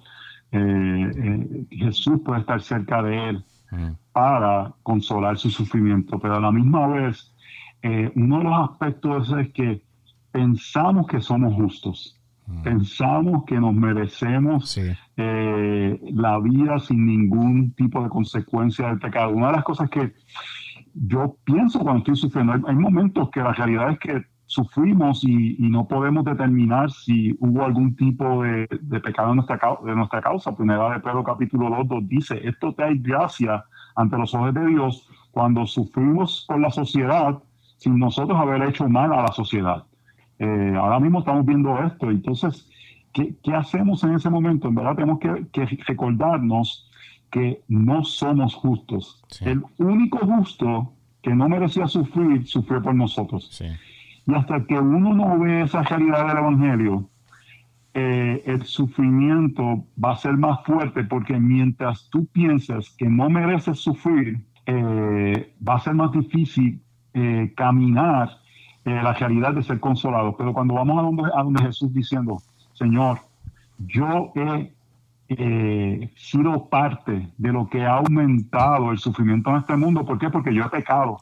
[0.52, 6.40] eh, eh, Jesús puede estar cerca de él Mm, para consolar su sufrimiento, pero a
[6.40, 7.32] la misma vez,
[7.84, 9.84] eh, uno de los aspectos es que
[10.32, 12.20] pensamos que somos justos,
[12.64, 14.90] pensamos que nos merecemos Sí.
[15.18, 19.30] eh, la vida sin ningún tipo de consecuencia del pecado.
[19.36, 20.14] Una de las cosas que
[20.96, 25.64] yo pienso cuando estoy sufriendo, hay, hay momentos que la realidad es que sufrimos y,
[25.64, 30.22] y no podemos determinar si hubo algún tipo de, de pecado en nuestra, de nuestra
[30.22, 30.56] causa.
[30.56, 33.64] Primera de Pedro capítulo 2, 2 dice, esto te hay gracia
[33.96, 37.38] ante los ojos de Dios cuando sufrimos por la sociedad
[37.78, 39.84] sin nosotros haber hecho mal a la sociedad.
[40.40, 42.68] Eh, ahora mismo estamos viendo esto, entonces,
[43.14, 44.68] ¿qué, qué hacemos en ese momento?
[44.68, 46.90] En verdad tenemos que, que recordarnos
[47.30, 49.24] que no somos justos.
[49.28, 49.46] Sí.
[49.46, 53.48] El único justo que no merecía sufrir, sufrió por nosotros.
[53.52, 53.68] Sí.
[54.30, 57.10] Y hasta que uno no ve esa realidad del Evangelio,
[57.96, 63.80] eh, el sufrimiento va a ser más fuerte porque mientras tú piensas que no mereces
[63.80, 66.80] sufrir, eh, va a ser más difícil
[67.16, 68.30] eh, caminar
[68.86, 70.38] eh, la realidad de ser consolado.
[70.38, 72.38] Pero cuando vamos a donde, a donde Jesús diciendo,
[72.74, 73.20] Señor,
[73.80, 74.72] yo he
[75.30, 80.06] eh, sido parte de lo que ha aumentado el sufrimiento en este mundo.
[80.06, 80.30] ¿Por qué?
[80.30, 81.18] Porque yo he pecado.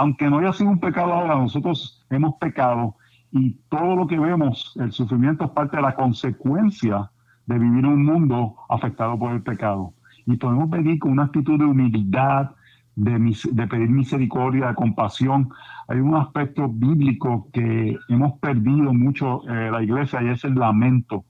[0.00, 2.96] Aunque no haya sido un pecado ahora, nosotros hemos pecado
[3.32, 7.10] y todo lo que vemos, el sufrimiento es parte de la consecuencia
[7.46, 9.94] de vivir en un mundo afectado por el pecado.
[10.26, 12.52] Y podemos venir con una actitud de humildad,
[12.94, 15.48] de, mis- de pedir misericordia, de compasión.
[15.88, 21.24] Hay un aspecto bíblico que hemos perdido mucho eh, la iglesia y es el lamento.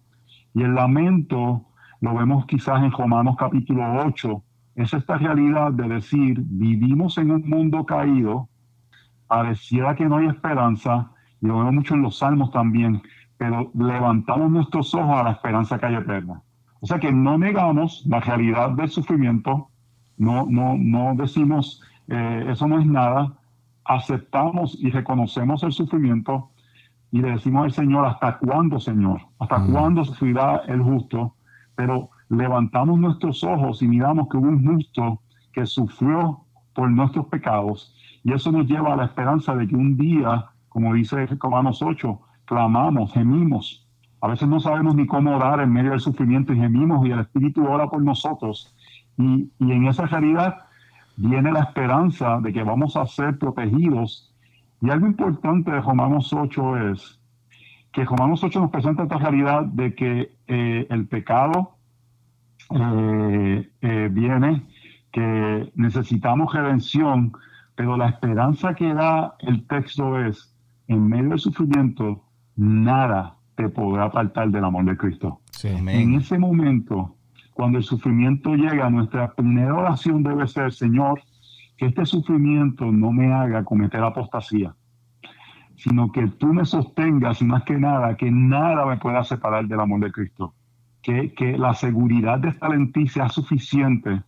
[0.54, 1.64] Y el lamento
[2.00, 4.42] lo vemos quizás en Romanos capítulo 8.
[4.76, 8.48] Es esta realidad de decir, vivimos en un mundo caído,
[9.28, 13.02] pareciera que no hay esperanza, y lo vemos mucho en los salmos también,
[13.36, 16.42] pero levantamos nuestros ojos a la esperanza que hay eterna.
[16.80, 19.70] O sea que no negamos la realidad del sufrimiento,
[20.16, 23.34] no, no, no decimos eh, eso no es nada,
[23.84, 26.50] aceptamos y reconocemos el sufrimiento
[27.10, 29.20] y le decimos al Señor, ¿hasta cuándo, Señor?
[29.38, 29.72] ¿Hasta Mm.
[29.72, 31.36] cuándo sufrirá el justo?
[31.74, 37.94] Pero levantamos nuestros ojos y miramos que hubo un justo que sufrió por nuestros pecados.
[38.28, 42.20] Y eso nos lleva a la esperanza de que un día, como dice Romanos 8,
[42.44, 43.88] clamamos, gemimos.
[44.20, 47.20] A veces no sabemos ni cómo orar en medio del sufrimiento y gemimos y el
[47.20, 48.76] Espíritu ora por nosotros.
[49.16, 50.58] Y, y en esa realidad
[51.16, 54.30] viene la esperanza de que vamos a ser protegidos.
[54.82, 57.18] Y algo importante de Romanos 8 es
[57.92, 61.76] que Romanos 8 nos presenta esta realidad de que eh, el pecado
[62.74, 64.66] eh, eh, viene,
[65.12, 67.32] que necesitamos redención,
[67.78, 70.52] pero la esperanza que da el texto es,
[70.88, 72.24] en medio del sufrimiento,
[72.56, 75.38] nada te podrá apartar del amor de Cristo.
[75.62, 77.14] En ese momento,
[77.54, 81.22] cuando el sufrimiento llega, nuestra primera oración debe ser, Señor,
[81.76, 84.74] que este sufrimiento no me haga cometer apostasía,
[85.76, 89.78] sino que tú me sostengas y más que nada, que nada me pueda separar del
[89.78, 90.52] amor de Cristo.
[91.00, 94.20] Que, que la seguridad de estar en ti sea suficiente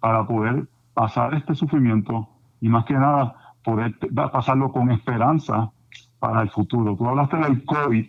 [0.00, 2.30] para poder pasar este sufrimiento
[2.64, 3.94] y más que nada poder
[4.32, 5.70] pasarlo con esperanza
[6.18, 6.96] para el futuro.
[6.96, 8.06] Tú hablaste del COVID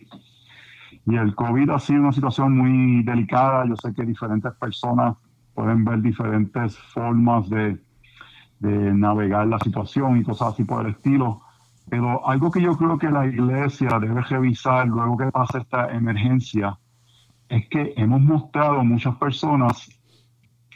[1.07, 3.65] y el COVID ha sido una situación muy delicada.
[3.67, 5.17] Yo sé que diferentes personas
[5.53, 7.77] pueden ver diferentes formas de,
[8.61, 11.41] navegar la situación y cosas así por el estilo.
[11.89, 16.79] Pero algo que yo creo que la iglesia debe revisar luego que pase esta emergencia
[17.49, 19.89] es que hemos mostrado muchas personas,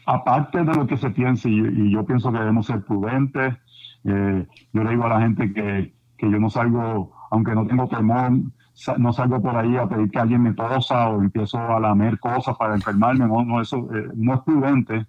[0.06, 3.56] aparte de lo que se piense, y, yo pienso que debemos ser prudentes,
[4.04, 7.88] eh, yo le digo a la gente que, que yo no salgo, aunque no tengo
[7.88, 8.32] temor,
[8.98, 12.56] no salgo por ahí a pedir que alguien me tosa o empiezo a lamer cosas
[12.58, 15.06] para enfermarme, no, no, eso eh, no es prudente.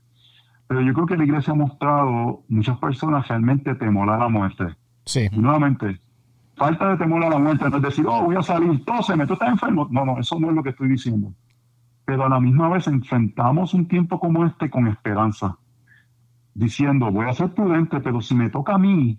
[0.66, 4.64] Pero yo creo que la iglesia ha mostrado muchas personas realmente temor a la muerte.
[5.04, 5.28] Sí.
[5.32, 6.00] nuevamente,
[6.56, 9.32] falta de temor a la muerte no es decir, oh, voy a salir, tóseme, tú
[9.32, 9.88] estás enfermo.
[9.90, 11.32] No, no, eso no es lo que estoy diciendo.
[12.04, 15.56] Pero a la misma vez enfrentamos un tiempo como este con esperanza,
[16.60, 19.18] diciendo, voy a ser prudente, pero si me toca a mí,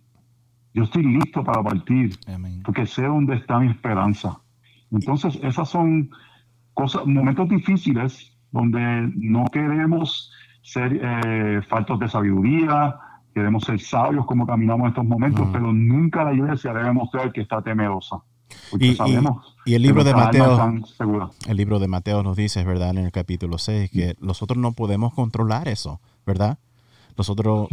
[0.73, 2.17] yo estoy listo para partir,
[2.63, 4.39] porque sé dónde está mi esperanza.
[4.91, 6.11] Entonces, esas son
[6.73, 12.95] cosas, momentos difíciles donde no queremos ser eh, faltos de sabiduría,
[13.33, 17.41] queremos ser sabios como caminamos en estos momentos, pero nunca la iglesia debe mostrar que
[17.41, 18.17] está temerosa.
[18.77, 20.73] Y, sabemos y, el libro de Mateo,
[21.47, 22.91] el libro de Mateo nos dice, ¿verdad?
[22.91, 26.59] En el capítulo 6, que nosotros no podemos controlar eso, ¿verdad?
[27.17, 27.69] Nosotros,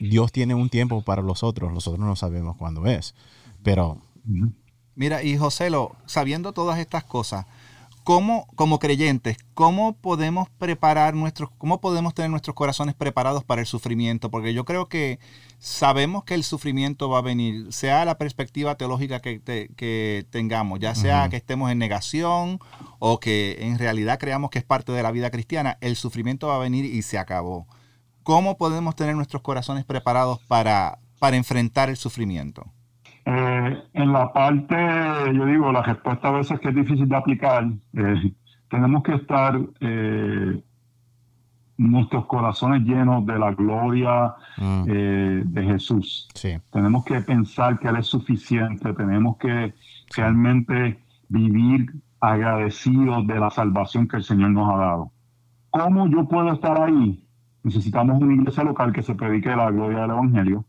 [0.00, 3.14] Dios tiene un tiempo para los otros, nosotros no sabemos cuándo es,
[3.62, 3.98] pero...
[4.94, 7.46] Mira, y José, lo, sabiendo todas estas cosas,
[8.04, 13.66] ¿cómo, como creyentes, cómo podemos preparar nuestros, cómo podemos tener nuestros corazones preparados para el
[13.66, 14.30] sufrimiento?
[14.30, 15.18] Porque yo creo que
[15.58, 20.94] sabemos que el sufrimiento va a venir, sea la perspectiva teológica que, que tengamos, ya
[20.94, 22.58] sea que estemos en negación
[22.98, 26.56] o que en realidad creamos que es parte de la vida cristiana, el sufrimiento va
[26.56, 27.66] a venir y se acabó.
[28.22, 32.64] ¿Cómo podemos tener nuestros corazones preparados para, para enfrentar el sufrimiento?
[33.24, 34.76] Eh, en la parte,
[35.32, 38.32] yo digo, la respuesta a veces que es difícil de aplicar, eh,
[38.68, 40.60] tenemos que estar eh,
[41.76, 44.84] nuestros corazones llenos de la gloria mm.
[44.84, 46.28] de Jesús.
[46.72, 49.74] Tenemos que pensar que Él es suficiente, tenemos que
[50.16, 55.12] realmente vivir agradecidos de la salvación que el Señor nos ha dado.
[55.70, 57.21] ¿Cómo yo puedo estar ahí?
[57.64, 60.64] Necesitamos una iglesia local que se predique la gloria del Evangelio,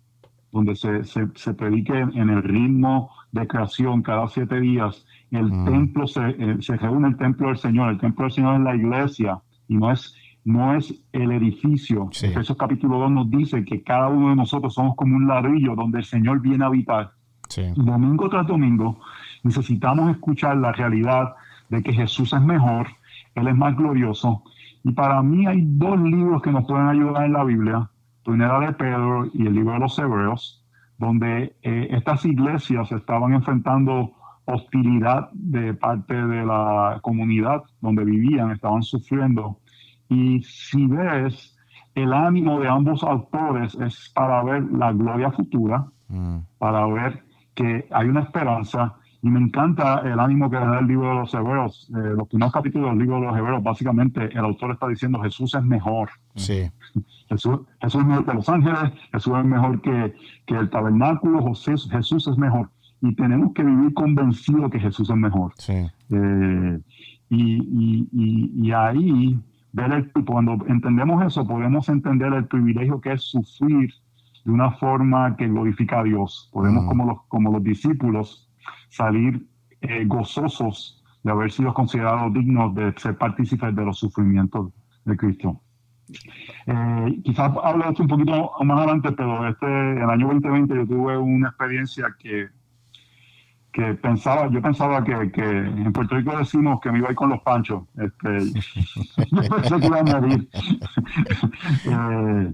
[0.51, 5.05] donde se, se, predique en el ritmo de creación cada siete días.
[5.31, 5.65] El mm.
[5.65, 7.89] templo se, eh, se reúne el templo del Señor.
[7.89, 12.09] El templo del Señor es la iglesia y no es, no es el edificio.
[12.11, 12.27] Sí.
[12.27, 15.99] Efesios capítulo 2 nos dice que cada uno de nosotros somos como un ladrillo donde
[15.99, 17.11] el Señor viene a habitar.
[17.75, 18.99] Domingo tras domingo
[19.43, 21.35] necesitamos escuchar la realidad
[21.69, 22.87] de que Jesús es mejor,
[23.35, 24.43] Él es más glorioso
[24.83, 27.89] y para mí hay dos libros que nos pueden ayudar en la Biblia,
[28.23, 30.65] Primera de Pedro y el libro de los Hebreos,
[30.97, 34.11] donde eh, estas iglesias estaban enfrentando
[34.45, 39.59] hostilidad de parte de la comunidad donde vivían, estaban sufriendo.
[40.09, 41.57] Y si ves,
[41.95, 46.39] el ánimo de ambos autores es para ver la gloria futura, mm.
[46.57, 47.23] para ver
[47.55, 51.33] que hay una esperanza y me encanta el ánimo que da el libro de los
[51.33, 51.89] Hebreos.
[51.95, 55.55] Eh, los primeros capítulos del libro de los Hebreos, básicamente el autor está diciendo Jesús
[55.55, 56.09] es mejor.
[56.35, 56.69] Sí.
[57.29, 60.13] Jesús, es mejor que los ángeles, Jesús es mejor que,
[60.45, 62.69] que el tabernáculo, Jesús, Jesús es mejor.
[62.99, 65.53] Y tenemos que vivir convencidos que Jesús es mejor.
[65.55, 65.89] Sí.
[66.09, 66.79] Eh,
[67.29, 69.39] y, y, y, ahí,
[69.71, 73.89] ver el, cuando entendemos eso, podemos entender el privilegio que es sufrir
[74.43, 76.49] de una forma que glorifica a Dios.
[76.51, 76.87] Podemos, mm.
[76.87, 78.49] como, los, como los discípulos,
[78.93, 79.47] salir
[79.81, 84.71] eh, gozosos de haber sido considerados dignos de ser partícipes de los sufrimientos
[85.05, 85.61] de Cristo.
[86.67, 90.85] Eh, quizás hable esto un poquito más adelante, pero este, en el año 2020 yo
[90.85, 92.49] tuve una experiencia que,
[93.71, 97.17] que pensaba, yo pensaba que, que en Puerto Rico decimos que me iba a ir
[97.17, 97.83] con los panchos.
[97.97, 98.39] Este,
[99.31, 100.49] yo pensé que iba a morir.
[101.85, 102.53] Eh,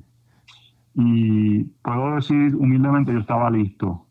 [0.95, 4.08] y puedo decir humildemente, yo estaba listo.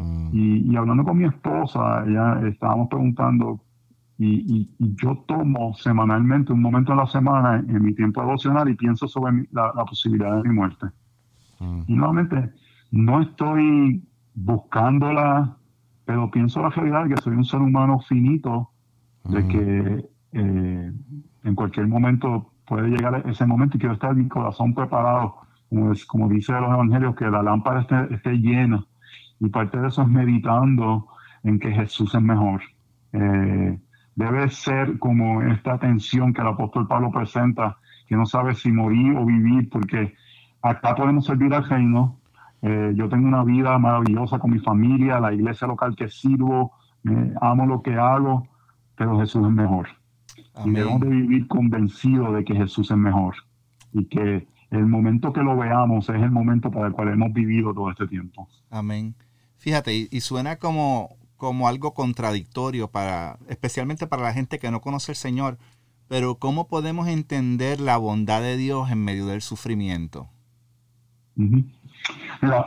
[0.00, 0.28] Mm.
[0.32, 3.60] Y, y hablando con mi esposa, ella estábamos preguntando
[4.18, 8.74] y, y, yo tomo semanalmente un momento en la semana en, mi tiempo devocional y
[8.74, 10.86] pienso sobre mi- la, la posibilidad de mi muerte.
[11.58, 11.82] Mm.
[11.86, 12.50] Y nuevamente,
[12.90, 14.02] no estoy
[14.34, 15.56] buscándola,
[16.04, 18.70] pero pienso la realidad de que soy un ser humano finito,
[19.24, 20.92] de que eh,
[21.44, 25.36] en cualquier momento puede llegar ese momento y quiero estar mi corazón preparado,
[25.68, 28.84] como, es- como dice los evangelios, que la lámpara esté, esté llena.
[29.40, 31.08] Y parte de eso es meditando
[31.42, 32.62] en que Jesús es mejor.
[33.12, 33.78] Eh,
[34.14, 39.16] debe ser como esta tensión que el apóstol Pablo presenta, que no sabe si morir
[39.16, 40.14] o vivir, porque
[40.62, 42.18] acá podemos servir al reino.
[42.62, 46.72] Eh, yo tengo una vida maravillosa con mi familia, la iglesia local que sirvo,
[47.08, 48.46] eh, amo lo que hago,
[48.96, 49.88] pero Jesús es mejor.
[50.66, 51.22] Y debemos de Amén.
[51.22, 53.34] vivir convencidos de que Jesús es mejor
[53.92, 57.72] y que el momento que lo veamos es el momento para el cual hemos vivido
[57.72, 58.48] todo este tiempo.
[58.70, 59.14] Amén.
[59.60, 65.12] Fíjate, y, suena como, como algo contradictorio para, especialmente para la gente que no conoce
[65.12, 65.58] al Señor.
[66.08, 70.28] Pero ¿cómo podemos entender la bondad de Dios en medio del sufrimiento?
[72.42, 72.66] Mira,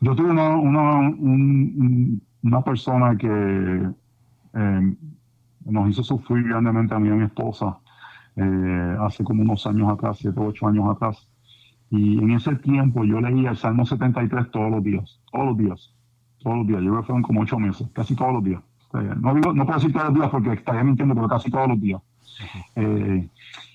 [0.00, 4.96] yo tuve una, una, un- un- una persona que eh,
[5.66, 7.78] nos hizo sufrir grandemente a mí y a mi esposa
[8.36, 11.27] eh, hace como unos años atrás, siete o ocho años atrás.
[11.90, 15.94] Y en ese tiempo yo leía el Salmo 73 todos los días, todos los días,
[16.40, 16.82] todos los días.
[16.82, 18.62] Yo creo que fueron como ocho meses, casi todos los días.
[18.92, 21.80] No, digo, no puedo decir todos los días porque estaría mintiendo, pero casi todos los
[21.80, 22.00] días.
[22.76, 23.28] Eh,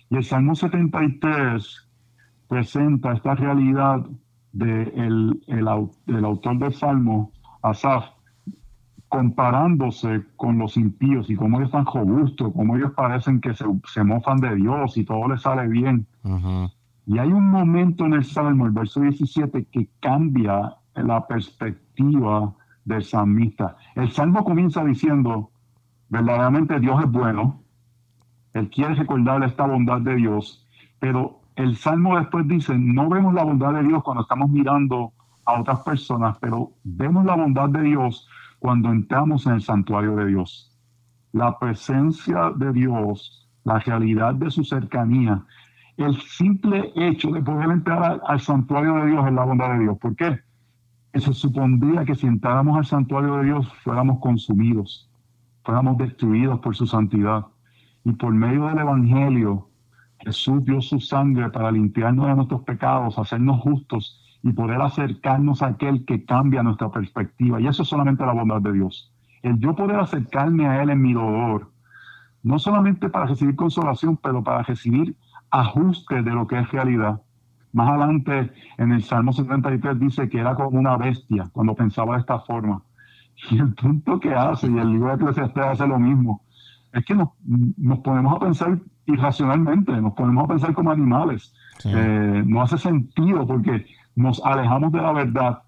[0.09, 1.87] y el Salmo 73
[2.47, 4.05] presenta esta realidad
[4.51, 8.05] del de el, el autor del Salmo, Asaf,
[9.07, 14.03] comparándose con los impíos y cómo ellos están robustos, cómo ellos parecen que se, se
[14.03, 16.07] mofan de Dios y todo les sale bien.
[16.23, 16.71] Ujú.
[17.05, 22.53] Y hay un momento en el Salmo, el verso 17, que cambia la perspectiva
[22.85, 23.75] del salmista.
[23.95, 25.51] El Salmo comienza diciendo,
[26.09, 27.61] verdaderamente Dios es bueno,
[28.53, 30.67] Él quiere recordarle esta bondad de Dios,
[30.99, 35.13] pero el Salmo después dice, no vemos la bondad de Dios cuando estamos mirando
[35.45, 38.27] a otras personas, pero vemos la bondad de Dios
[38.59, 40.71] cuando entramos en el santuario de Dios.
[41.31, 45.45] La presencia de Dios, la realidad de su cercanía,
[45.97, 49.97] el simple hecho de poder entrar al, santuario de Dios es la bondad de Dios.
[49.99, 50.39] ¿Por qué?
[51.13, 55.09] Eso supondría que si entráramos al santuario de Dios fuéramos consumidos,
[55.63, 57.45] fuéramos destruidos por su santidad.
[58.03, 59.69] Y por medio del Evangelio,
[60.19, 65.67] Jesús dio su sangre para limpiarnos de nuestros pecados, hacernos justos y poder acercarnos a
[65.67, 67.61] aquel que cambia nuestra perspectiva.
[67.61, 69.13] Y eso es solamente la bondad de Dios.
[69.43, 71.71] El yo poder acercarme a Él en mi dolor,
[72.41, 75.15] no solamente para recibir consolación, pero para recibir
[75.53, 77.21] ajuste de lo que es realidad.
[77.71, 82.21] Más adelante en el Salmo 73 dice que era como una bestia cuando pensaba de
[82.21, 82.81] esta forma.
[83.49, 86.43] Y el punto que hace, y el libro de Eclesiastes hace lo mismo,
[86.93, 87.29] es que nos,
[87.77, 91.53] nos ponemos a pensar irracionalmente, nos ponemos a pensar como animales.
[91.79, 91.89] Sí.
[91.93, 95.63] Eh, no hace sentido porque nos alejamos de la verdad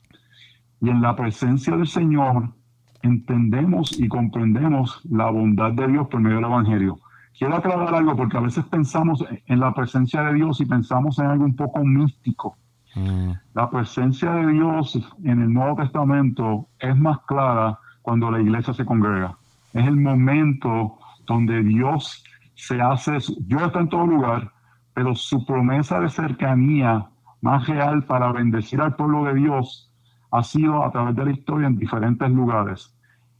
[0.79, 2.53] y en la presencia del Señor
[3.01, 6.99] entendemos y comprendemos la bondad de Dios por medio del Evangelio.
[7.37, 11.25] Quiero aclarar algo porque a veces pensamos en la presencia de Dios y pensamos en
[11.25, 12.57] algo un poco místico.
[12.95, 13.31] Mm.
[13.53, 18.85] La presencia de Dios en el Nuevo Testamento es más clara cuando la iglesia se
[18.85, 19.37] congrega.
[19.73, 22.23] Es el momento donde Dios
[22.55, 24.51] se hace, Dios está en todo lugar,
[24.93, 27.09] pero su promesa de cercanía
[27.41, 29.91] más real para bendecir al pueblo de Dios
[30.31, 32.95] ha sido a través de la historia en diferentes lugares.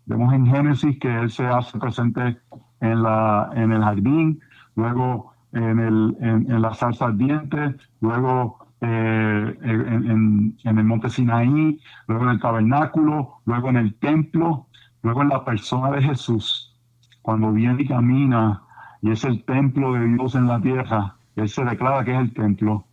[0.06, 2.38] Vemos en Génesis que Él se hace presente
[2.82, 4.40] en, la, en el jardín,
[4.76, 11.10] luego en, el, en, en la salsa ardiente, luego eh, en, en- en el monte
[11.10, 14.68] Sinaí, luego en el tabernáculo, luego en el templo,
[15.02, 16.76] luego en la persona de Jesús.
[17.22, 18.62] Cuando viene y camina
[19.02, 22.34] y es el templo de Dios en la tierra, Él se declara que es el
[22.34, 22.86] templo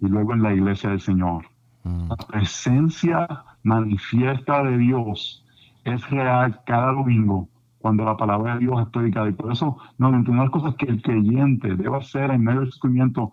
[0.00, 1.44] y luego en la iglesia del Señor.
[1.84, 2.08] Mm.
[2.08, 3.26] La presencia
[3.62, 5.44] manifiesta de Dios
[5.84, 7.48] es real cada domingo
[7.86, 9.28] cuando la palabra de Dios es predicada.
[9.28, 12.72] Y por eso, no, entre unas cosas que el creyente debe hacer en medio del
[12.72, 13.32] sufrimiento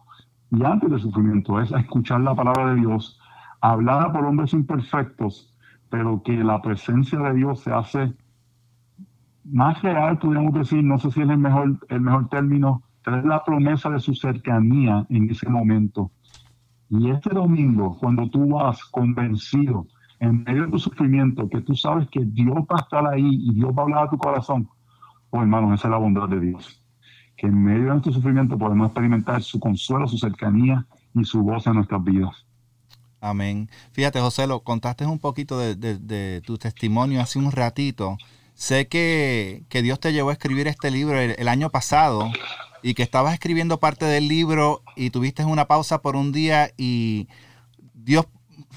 [0.52, 3.20] y antes del sufrimiento es escuchar la palabra de Dios,
[3.62, 5.52] hablada por hombres imperfectos,
[5.90, 8.14] pero que la presencia de Dios se hace
[9.44, 13.44] más real, podríamos decir, no sé si es el mejor, el mejor término, traer la
[13.44, 16.12] promesa de su cercanía en ese momento.
[16.92, 19.88] Y este domingo, cuando tú vas convencido
[20.24, 23.54] en medio de tu sufrimiento, que tú sabes que Dios va a estar ahí y
[23.56, 24.70] Dios va a hablar a tu corazón,
[25.32, 26.82] oh hermano, esa es la bondad de Dios.
[27.36, 31.68] Que en medio de nuestro sufrimiento podemos experimentar su consuelo, su cercanía y su voz
[31.68, 32.46] en nuestras vidas.
[33.20, 33.70] Amén.
[33.92, 38.18] Fíjate, José, lo contaste un poquito de, tu testimonio hace un ratito.
[38.54, 42.32] Sé que, Dios te llevó a escribir este libro el, año pasado
[42.82, 47.28] y que estabas escribiendo parte del libro y tuviste una pausa por un día y
[47.94, 48.28] Dios,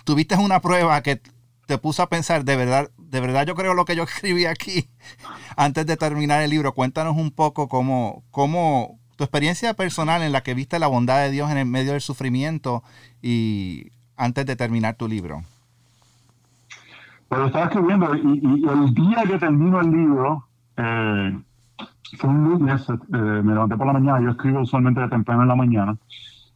[0.04, 1.20] tuviste una prueba que
[1.66, 4.88] te puso a pensar, de verdad, de verdad yo creo lo que yo escribí aquí
[5.56, 6.72] antes de terminar el libro.
[6.72, 11.30] Cuéntanos un poco cómo, cómo tu experiencia personal en la que viste la bondad de
[11.30, 12.82] Dios en el medio del sufrimiento
[13.22, 15.42] y antes de terminar tu libro?
[17.28, 20.46] Pues estaba escribiendo y, el día que termino el libro,
[20.76, 21.38] eh,
[22.18, 25.48] fue un lunes, eh, me levanté por la mañana, yo escribo usualmente de temprano en
[25.48, 25.96] la mañana,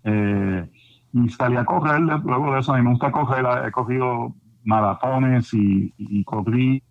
[0.04, 0.70] eh,
[1.12, 4.32] y salí a correr, luego de eso a mí me gusta correr, he cogido
[4.64, 6.82] maratones y, y corrí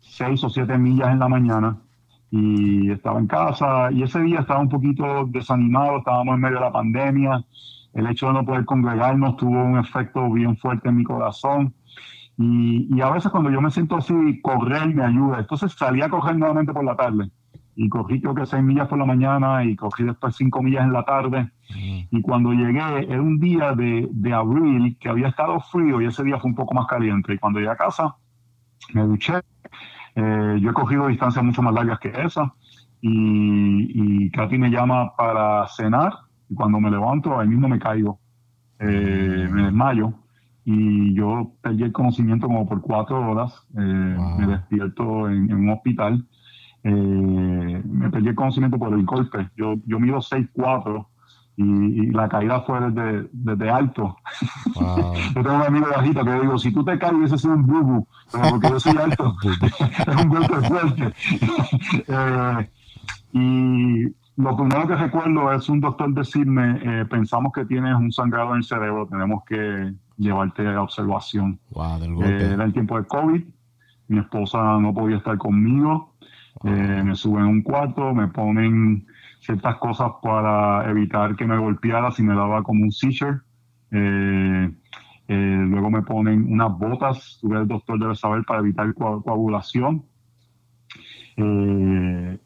[0.00, 1.76] seis o siete millas en la mañana
[2.30, 6.64] y estaba en casa y ese día estaba un poquito desanimado, estábamos en medio de
[6.64, 7.44] la pandemia,
[7.94, 11.74] el hecho de no poder congregarnos tuvo un efecto bien fuerte en mi corazón.
[12.38, 15.38] Y, a veces cuando yo me siento así, correr me ayuda.
[15.38, 17.30] Entonces salí a correr nuevamente por la tarde.
[17.76, 20.92] Y cogí creo que seis millas por la mañana y cogí después cinco millas en
[20.92, 21.50] la tarde.
[22.10, 26.24] Y cuando llegué, era un día de, de, abril que había estado frío y ese
[26.24, 27.34] día fue un poco más caliente.
[27.34, 28.16] Y cuando llegué a casa,
[28.94, 29.34] me duché.
[30.14, 32.54] Eh, yo he cogido distancias mucho más largas que esa.
[33.02, 36.12] Y, y Katy me llama para cenar
[36.48, 38.20] y cuando me levanto, ahí mismo me caigo,
[38.78, 40.12] eh, me desmayo
[40.64, 43.54] y yo perdí el conocimiento como por cuatro horas.
[43.78, 46.26] Eh, me despierto en, un hospital.
[46.88, 49.50] Eh, me perdí el conocimiento por el golpe.
[49.56, 51.06] Yo, yo mido 6'4
[51.56, 54.16] y, y la caída fue desde, desde alto.
[54.76, 58.06] yo tengo un amigo bajito que digo, si tú te caes, ese es un bubu,
[58.30, 59.34] pero porque yo soy alto,
[60.06, 61.12] es un golpe fuerte.
[63.32, 64.04] y
[64.36, 68.58] lo primero que recuerdo es un doctor decirme, eh, pensamos que tienes un sangrado en
[68.58, 71.58] el cerebro, tenemos que llevarte a observación.
[72.22, 73.42] Eh, era el tiempo de COVID,
[74.08, 76.15] mi esposa no podía estar conmigo,
[76.64, 79.06] eh, me suben a un cuarto, me ponen
[79.40, 83.40] ciertas cosas para evitar que me golpeara si me daba como un seizure.
[85.28, 90.04] luego me ponen unas botas, el doctor debe saber, para evitar coagulación.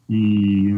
[0.07, 0.71] y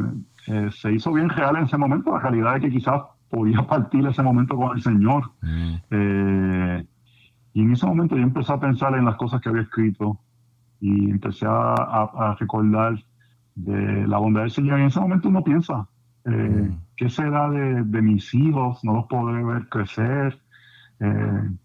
[0.48, 4.06] eh, se hizo bien real en ese momento, la realidad es que quizás podía partir
[4.06, 5.32] ese momento con el Señor.
[5.42, 5.74] Mm.
[5.92, 6.86] Eh,
[7.54, 10.20] y en ese momento yo empecé a pensar en las cosas que había escrito
[10.80, 12.96] y empecé a, recordar
[13.56, 14.80] de la bondad del Señor.
[14.80, 15.88] Y en ese momento uno piensa,
[16.26, 16.78] eh, mm.
[16.96, 18.84] ¿qué será de, mis hijos?
[18.84, 20.40] No los podré ver crecer,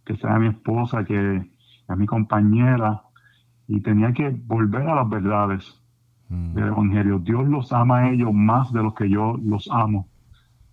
[0.04, 3.02] que sea mi esposa, que es mi compañera.
[3.68, 5.80] Y tenía que volver a las verdades
[6.28, 6.54] Mm.
[6.54, 7.18] del Evangelio.
[7.18, 10.08] Dios los ama a ellos más de lo que yo los amo.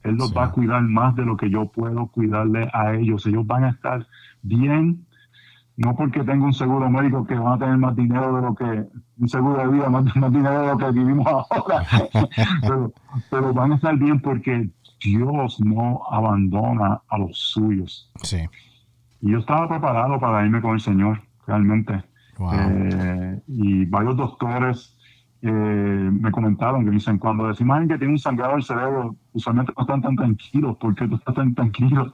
[0.03, 3.25] Él los va a cuidar más de lo que yo puedo cuidarle a ellos.
[3.25, 4.05] Ellos van a estar
[4.43, 5.05] bien,
[5.77, 8.85] no porque tengo un seguro médico que van a tener más dinero de lo que,
[9.17, 11.85] un seguro de vida, más, dinero de lo que vivimos ahora,
[13.29, 14.69] pero, van a estar bien porque
[15.03, 18.09] Dios no abandona a los suyos.
[18.23, 18.37] Sí.
[19.21, 22.03] Y yo estaba preparado para irme con el Señor, realmente.
[22.53, 24.95] Eh, y varios doctores
[25.41, 29.83] eh, me comentaron que dicen, cuando decimos que tiene un sangrado el cerebro, usualmente no
[29.83, 32.13] están tan tranquilos, ¿por qué tú estás tan tranquilo?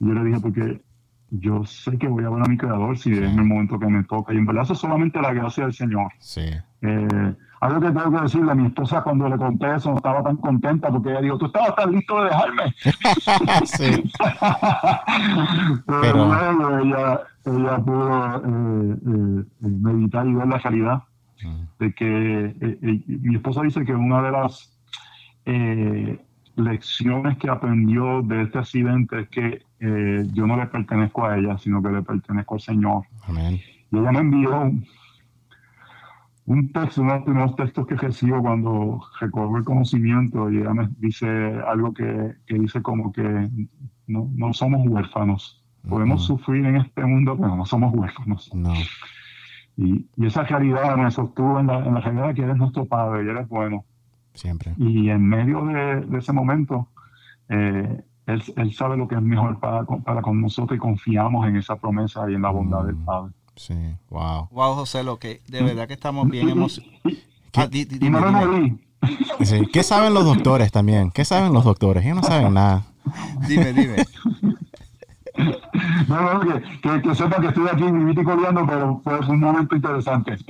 [0.00, 0.82] Y yo le dije, porque
[1.30, 4.04] yo sé que voy a ver a mi creador si es el momento que me
[4.04, 4.32] toca.
[4.32, 6.12] Y en verdad eso es solamente la gracia del Señor.
[6.18, 6.48] Sí.
[6.82, 10.22] Eh, algo que tengo que decirle a mi esposa cuando le conté eso, no estaba
[10.22, 12.74] tan contenta porque ella dijo, tú estabas tan listo de dejarme.
[13.64, 14.10] sí.
[15.86, 21.02] Pero, luego ella, ella pudo eh, meditar y ver la realidad
[21.78, 24.78] de que eh, eh, mi esposa dice que una de las
[25.46, 26.20] eh,
[26.56, 31.82] lecciones que aprendió de este accidente es que yo no le pertenezco a ella, sino
[31.82, 33.04] que le pertenezco al Señor.
[33.90, 34.72] Y ella me envió
[36.46, 40.74] un texto, uno de los primeros textos que recibo cuando recobro el conocimiento y ella
[40.74, 41.26] me dice
[41.66, 43.48] algo que, dice como que
[44.06, 45.64] no, no somos huérfanos.
[45.88, 48.52] Podemos sufrir en este mundo, pero no somos huérfanos.
[48.54, 48.74] No.
[49.76, 53.28] Y, esa realidad me sostuvo en la, en la realidad que eres nuestro Padre y
[53.28, 53.84] eres bueno.
[54.34, 54.74] Siempre.
[54.76, 56.88] Y en medio de, ese momento,
[57.48, 61.56] eh, él, él, sabe lo que es mejor para, para con nosotros y confiamos en
[61.56, 63.32] esa promesa y en la bondad del mm, Padre.
[63.56, 63.74] Sí,
[64.08, 64.48] wow.
[64.50, 66.94] Wow, José, lo que de verdad que estamos bien emocionados.
[67.04, 67.68] Y, ah.
[69.42, 69.66] Sí.
[69.72, 71.10] ¿Qué saben los doctores también?
[71.10, 72.04] ¿Qué saben los doctores?
[72.04, 72.84] Ellos no saben nada.
[73.48, 73.96] Dime, dime.
[76.08, 79.40] No, no, que, que, que sepa que estoy aquí vivito y coleando, pero fue un
[79.40, 80.36] momento interesante.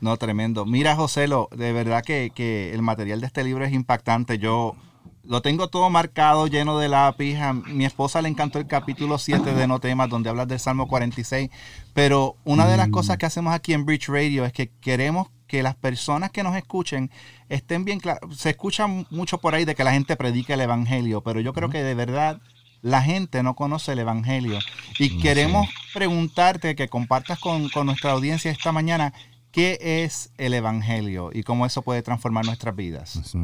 [0.00, 0.66] No, tremendo.
[0.66, 4.36] Mira, Joselo, de verdad que, que el material de este libro es impactante.
[4.36, 4.74] Yo
[5.26, 7.36] lo tengo todo marcado, lleno de lápiz.
[7.36, 10.86] A mi esposa le encantó el capítulo 7 de No Temas, donde hablas del Salmo
[10.86, 11.50] 46.
[11.94, 15.62] Pero una de las cosas que hacemos aquí en Bridge Radio es que queremos que
[15.62, 17.10] las personas que nos escuchen
[17.48, 18.20] estén bien claras.
[18.36, 21.70] Se escucha mucho por ahí de que la gente predica el Evangelio, pero yo creo
[21.70, 22.40] que de verdad
[22.82, 24.58] la gente no conoce el Evangelio.
[24.98, 29.14] Y queremos preguntarte, que compartas con, con nuestra audiencia esta mañana,
[29.52, 33.34] ¿qué es el Evangelio y cómo eso puede transformar nuestras vidas?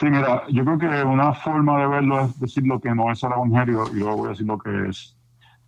[0.00, 0.06] Sí.
[0.08, 3.32] Mira, yo creo que una forma de verlo es decir lo que no es el
[3.32, 5.14] Evangelio y luego voy a decir lo que es.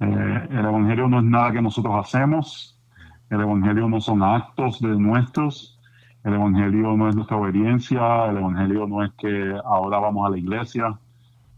[0.01, 2.81] Eh, el Evangelio no es nada que nosotros hacemos,
[3.29, 5.79] el Evangelio no son actos de nuestros,
[6.25, 10.39] el Evangelio no es nuestra obediencia, el Evangelio no es que ahora vamos a la
[10.39, 10.99] iglesia,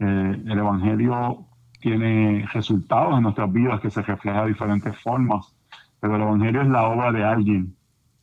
[0.00, 1.46] eh, el Evangelio
[1.78, 5.54] tiene resultados en nuestras vidas que se refleja de diferentes formas,
[6.00, 7.76] pero el Evangelio es la obra de alguien.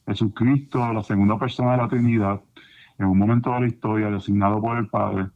[0.05, 2.41] Jesucristo, la segunda persona de la Trinidad,
[3.01, 5.27] en un momento de la historia designado por el Padre,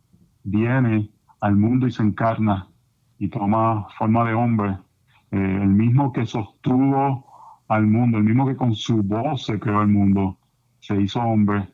[0.43, 1.09] viene
[1.41, 2.67] al mundo y se encarna
[3.17, 4.77] y toma forma de hombre.
[5.31, 7.25] Eh, el mismo que sostuvo
[7.67, 10.37] al mundo, el mismo que con su voz se creó el mundo,
[10.79, 11.67] se hizo hombre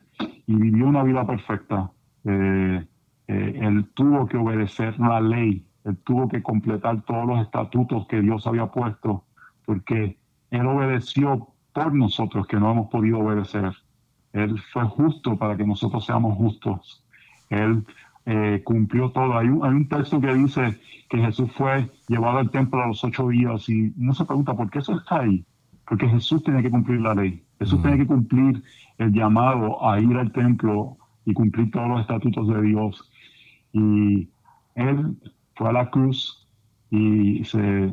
[0.46, 1.90] y vivió una vida perfecta.
[2.24, 2.86] Eh,
[3.28, 8.20] eh, él tuvo que obedecer la ley, él tuvo que completar todos los estatutos que
[8.22, 9.24] Dios había puesto,
[9.66, 10.18] porque
[10.50, 13.72] él obedeció por nosotros que no hemos podido obedecer.
[14.32, 17.04] Él fue justo para que nosotros seamos justos.
[17.50, 17.84] Él
[18.24, 19.36] eh, cumplió todo.
[19.36, 20.80] Hay un, hay un texto que dice
[21.10, 24.70] que Jesús fue llevado al templo a los ocho días y uno se pregunta, ¿por
[24.70, 25.44] qué eso está ahí?
[25.86, 27.44] Porque Jesús tiene que cumplir la ley.
[27.58, 27.82] Jesús Mm.
[27.82, 28.62] tiene que cumplir
[28.98, 33.10] el llamado a ir al templo y cumplir todos los estatutos de Dios.
[33.72, 34.28] Y
[34.74, 35.16] él
[35.56, 36.48] fue a la cruz
[36.90, 37.92] y se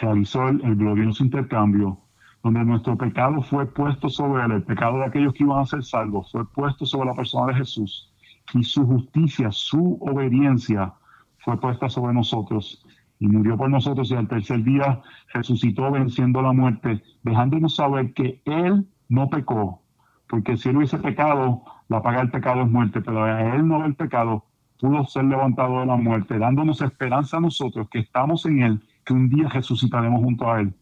[0.00, 2.00] realizó el, el glorioso intercambio
[2.46, 5.82] donde nuestro pecado fue puesto sobre él, el pecado de aquellos que iban a ser
[5.82, 8.12] salvos, fue puesto sobre la persona de Jesús
[8.54, 10.92] y su justicia, su obediencia
[11.38, 12.86] fue puesta sobre nosotros
[13.18, 15.02] y murió por nosotros y al tercer día
[15.34, 19.82] resucitó venciendo la muerte, dejándonos saber que él no pecó,
[20.28, 23.84] porque si él hubiese pecado, la paga del pecado es muerte, pero a él no
[23.84, 24.44] el pecado
[24.78, 29.14] pudo ser levantado de la muerte, dándonos esperanza a nosotros que estamos en él, que
[29.14, 30.72] un día resucitaremos junto a él.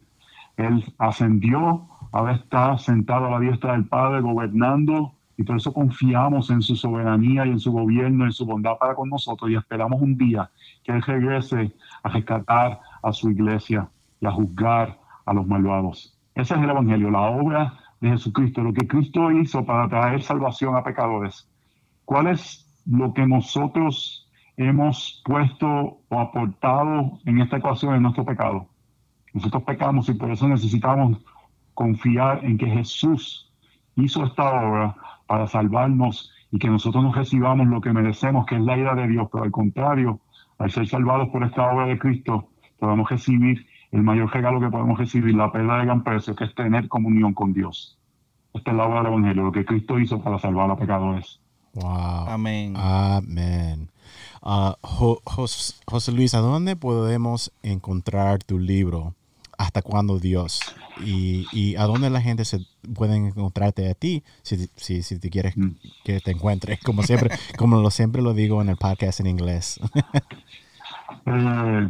[0.57, 6.51] Él ascendió, ahora está sentado a la diestra del Padre, gobernando, y por eso confiamos
[6.51, 10.01] en su soberanía y en su gobierno, en su bondad para con nosotros, y esperamos
[10.01, 10.51] un día
[10.85, 13.89] que Él regrese a rescatar a su iglesia
[14.21, 16.17] y a juzgar a los malvados.
[16.35, 20.77] Ese es el Evangelio, la obra de Jesucristo, lo que Cristo hizo para traer salvación
[20.77, 21.49] a pecadores.
[22.05, 28.69] ¿Cuál es lo que nosotros hemos puesto o aportado en esta ecuación en nuestro pecado?
[29.35, 31.19] Nosotros pecamos y por eso necesitamos
[31.75, 33.51] confiar en que Jesús
[33.97, 38.61] hizo esta obra para salvarnos y que nosotros no recibamos lo que merecemos, que es
[38.63, 40.21] la ira de Dios, pero al contrario,
[40.59, 44.99] al ser salvados por esta obra de Cristo, podemos recibir el mayor regalo que podemos
[44.99, 47.99] recibir, la perla de gran precio, que es tener comunión con Dios.
[48.53, 51.41] Esta es la obra del Evangelio, lo que Cristo hizo para salvar a pecadores.
[51.75, 52.29] Wow.
[52.29, 52.75] Amén.
[52.77, 53.89] Amén.
[54.43, 59.15] Ah, Jo- Jos- José Luis, ¿a dónde podemos encontrar tu libro?
[59.59, 60.61] ¿Hasta cuándo Dios?
[61.05, 65.31] Y, y a dónde la gente se puede encontrarte a ti si, si, si te
[65.31, 65.71] quieres Mm.
[66.05, 66.79] que te encuentre.
[66.85, 69.81] Como siempre, como lo siempre lo digo en el podcast en inglés.
[71.27, 71.89] Eh,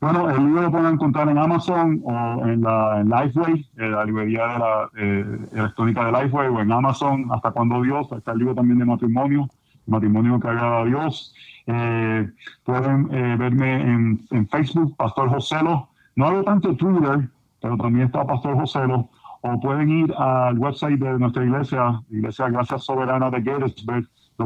[0.00, 4.46] bueno, el libro lo pueden encontrar en Amazon o en la en Lifeway, la librería
[4.46, 8.06] de la, eh, electrónica de Lifeway, o en Amazon, Hasta cuando Dios.
[8.16, 9.48] Está el libro también de matrimonio,
[9.86, 11.34] matrimonio que agrada a Dios.
[11.66, 12.30] Eh,
[12.64, 15.88] pueden eh, verme en, en Facebook, Pastor Joselo.
[16.16, 17.28] No hago tanto Twitter,
[17.60, 19.10] pero también está Pastor Joselo.
[19.42, 24.08] O pueden ir al website de nuestra iglesia, Iglesia Gracias Soberana de Gettysburg,
[24.38, 24.44] de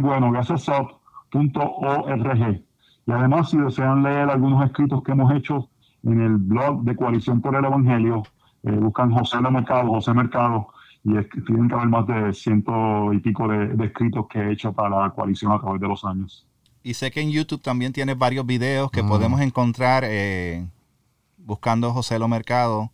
[0.00, 0.32] bueno.
[3.06, 5.68] Y además, si desean leer algunos escritos que hemos hecho
[6.02, 8.24] en el blog de Coalición por el Evangelio,
[8.64, 10.68] eh, buscan José Mercado, José Mercado,
[11.04, 11.12] y
[11.44, 15.02] tienen que haber más de ciento y pico de, de escritos que he hecho para
[15.02, 16.48] la coalición a través de los años.
[16.84, 19.08] Y sé que en YouTube también tienes varios videos que Mm.
[19.08, 20.64] podemos encontrar eh,
[21.38, 22.92] buscando José Lo Mercado.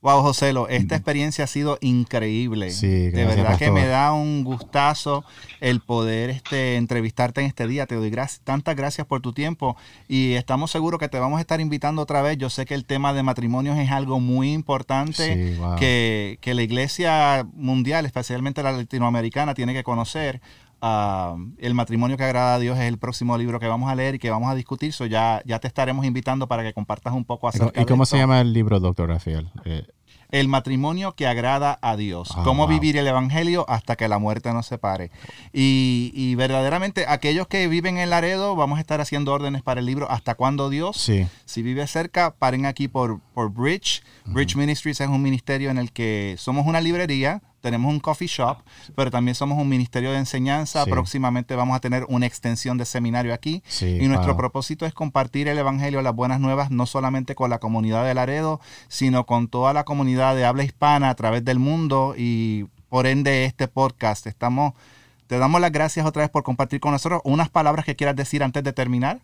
[0.00, 2.72] Wow, Joselo, esta experiencia ha sido increíble.
[2.72, 5.24] Sí, de gracias, verdad que me da un gustazo
[5.60, 7.86] el poder este, entrevistarte en este día.
[7.86, 9.76] Te doy gracias, tantas gracias por tu tiempo
[10.08, 12.36] y estamos seguros que te vamos a estar invitando otra vez.
[12.36, 15.76] Yo sé que el tema de matrimonios es algo muy importante Sí, wow.
[15.76, 20.40] que, que la iglesia mundial, especialmente la latinoamericana, tiene que conocer.
[20.84, 24.16] Ah, el matrimonio que agrada a Dios es el próximo libro que vamos a leer
[24.16, 24.92] y que vamos a discutir.
[24.92, 28.02] So ya, ya te estaremos invitando para que compartas un poco ¿Y acerca ¿Y cómo
[28.02, 29.48] de se llama el libro, doctor Rafael?
[29.64, 29.86] Eh,
[30.32, 32.30] El matrimonio que agrada a Dios.
[32.36, 32.74] Ah, Cómo wow.
[32.74, 35.12] vivir el Evangelio hasta que la muerte nos separe.
[35.52, 39.86] Y, y verdaderamente, aquellos que viven en Laredo, vamos a estar haciendo órdenes para el
[39.86, 40.96] libro Hasta cuándo Dios.
[40.96, 41.26] sí.
[41.44, 44.02] Si vive cerca, paren aquí por, por Bridge.
[44.24, 48.58] Bridge Ministries es un ministerio en el que somos una librería, tenemos un coffee shop,
[48.94, 50.84] pero también somos un ministerio de enseñanza.
[50.84, 50.90] Sí.
[50.90, 53.62] Próximamente vamos a tener una extensión de seminario aquí.
[53.66, 54.38] Sí, y nuestro wow.
[54.38, 58.60] propósito es compartir el Evangelio, las buenas nuevas, no solamente con la comunidad de Laredo,
[58.88, 63.44] sino con toda la comunidad de habla hispana a través del mundo y por ende
[63.46, 64.26] este podcast.
[64.26, 64.74] Estamos,
[65.28, 67.22] te damos las gracias otra vez por compartir con nosotros.
[67.24, 69.20] Unas palabras que quieras decir antes de terminar.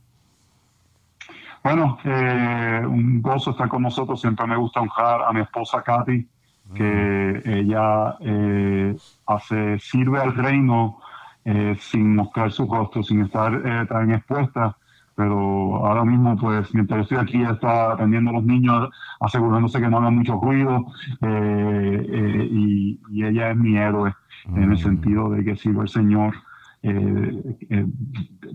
[1.64, 4.20] Bueno, eh, un gozo estar con nosotros.
[4.20, 6.26] Siempre me gusta honrar a mi esposa Katy,
[6.75, 8.97] que ella eh,
[9.27, 10.99] hace, sirve al reino
[11.45, 14.77] eh, sin mostrar su rostro, sin estar eh, tan expuesta.
[15.14, 18.89] Pero ahora mismo, pues, mientras yo estoy aquí, está atendiendo a los niños,
[19.19, 20.87] asegurándose que no hagan mucho ruido.
[21.23, 24.14] eh, eh, y, y ella es mi héroe,
[24.55, 26.35] en el sentido de que sirve al Señor
[26.83, 27.87] eh, eh,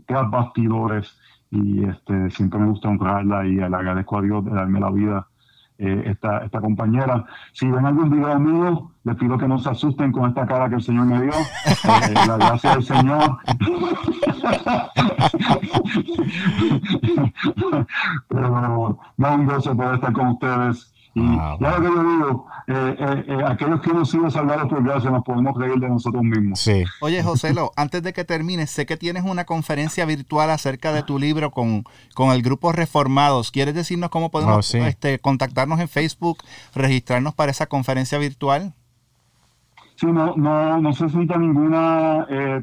[0.05, 1.19] tras bastidores
[1.51, 5.27] y este, siempre me gusta honrarla y le agradezco a Dios de darme la vida
[5.83, 7.25] eh, esta, esta compañera.
[7.51, 10.75] Si ven algún video mío, les pido que no se asusten con esta cara que
[10.75, 11.33] el Señor me dio.
[11.33, 13.37] Eh, la gracia del Señor.
[18.29, 20.92] Pero no un gozo poder estar con ustedes.
[21.15, 21.59] Y Wow.
[21.59, 25.11] ya lo que yo digo, eh, eh, eh, aquellos que hemos sido salvados por gracia
[25.11, 26.59] nos podemos reír de nosotros mismos.
[26.59, 26.83] Sí.
[27.01, 31.19] Oye, Joselo, antes de que termines, sé que tienes una conferencia virtual acerca de tu
[31.19, 31.83] libro con,
[32.15, 33.51] con el grupo Reformados.
[33.51, 34.79] ¿Quieres decirnos cómo podemos Oh, sí.
[34.79, 36.39] este, contactarnos en Facebook,
[36.73, 38.73] registrarnos para esa conferencia virtual?
[39.95, 41.75] Sí, no, no, no se necesita ningún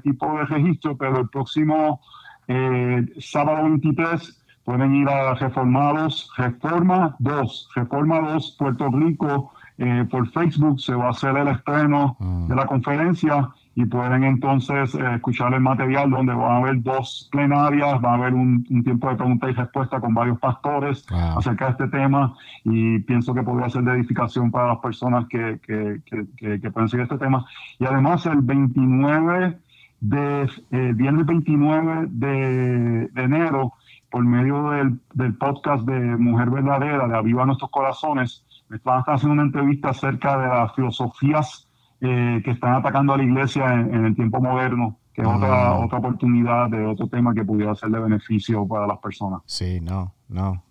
[0.03, 2.01] tipo de registro, pero el próximo
[2.49, 4.40] eh, sábado 23
[4.71, 11.07] pueden ir a Reformados, Reforma 2, Reforma 2 Puerto Rico, eh, por Facebook se va
[11.07, 12.47] a hacer el estreno Mm.
[12.49, 17.29] de la conferencia y pueden entonces eh, escuchar el material donde van a haber dos
[17.33, 21.39] plenarias, va a haber un, un tiempo de pregunta y respuesta con varios pastores Wow.
[21.39, 25.59] acerca de este tema y pienso que podría ser de edificación para las personas que,
[25.67, 27.45] que, que, que- pueden seguir este tema.
[27.81, 29.59] Y además el 29
[30.01, 33.73] de, eh, viernes 29 de, de enero,
[34.11, 39.35] por medio del, del podcast de Mujer Verdadera, de Aviva Nuestros Corazones, me estar haciendo
[39.35, 41.69] una entrevista acerca de las filosofías
[42.01, 45.75] eh, que están atacando a la iglesia en, en el tiempo moderno, que es otra,
[45.75, 45.85] Mm.
[45.85, 49.41] otra oportunidad de otro tema que pudiera ser de beneficio para las personas.
[49.47, 50.63] Sí, no, no.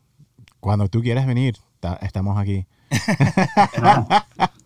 [0.60, 2.66] Cuando tú quieras venir, ta- estamos aquí.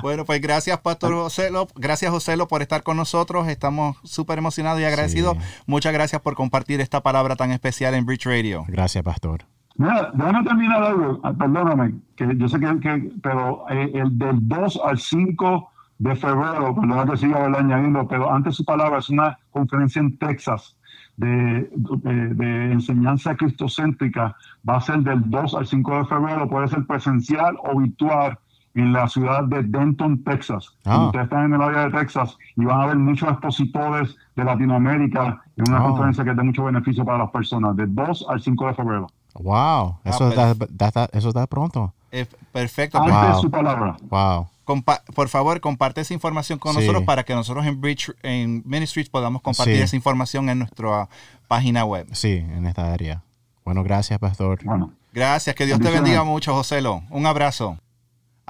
[0.02, 1.68] Bueno, pues gracias, Pastor Joselo.
[1.76, 3.48] Gracias, Joselo, por estar con nosotros.
[3.48, 5.36] Estamos súper emocionados y agradecidos.
[5.38, 5.62] Sí.
[5.66, 8.64] Muchas gracias por compartir esta palabra tan especial en Bridge Radio.
[8.68, 9.42] Gracias, pastor.
[9.76, 14.36] Mira, déjame terminar algo, Ah, perdóname, que yo sé que, que- pero eh, el del
[14.46, 19.38] 2 al 5 de febrero, perdona que siga añadiendo, pero antes su palabra es una
[19.50, 20.76] conferencia en Texas
[21.16, 24.36] de, de- de enseñanza cristocéntrica,
[24.68, 28.38] va a ser del 2 al 5 de febrero, puede ser presencial o virtual
[28.74, 30.68] en la ciudad de Denton, Texas.
[30.84, 31.06] Ah.
[31.06, 35.42] Ustedes están en el área de Texas y van a ver muchos expositores de Latinoamérica
[35.56, 35.82] en una Ah.
[35.88, 39.06] conferencia que es de mucho beneficio para las personas, del 2 al 5 de febrero.
[39.34, 41.92] Wow, eso, Ah, está, da- da- eso está pronto.
[42.12, 42.98] Eh, perfecto.
[42.98, 43.26] Antes Wow.
[43.28, 43.96] de su palabra.
[44.08, 44.48] Wow.
[44.64, 46.78] Compa- por favor, comparte esa información con Sí.
[46.80, 49.82] nosotros para que nosotros en Bridge en Ministries podamos compartir Sí.
[49.82, 51.08] esa información en nuestra
[51.48, 52.06] página web.
[52.12, 53.22] Sí, en esta área.
[53.64, 54.60] Bueno, gracias, pastor.
[54.64, 57.02] Bueno, Gracias, que Dios te bendiga mucho, Joselo.
[57.10, 57.76] Un abrazo.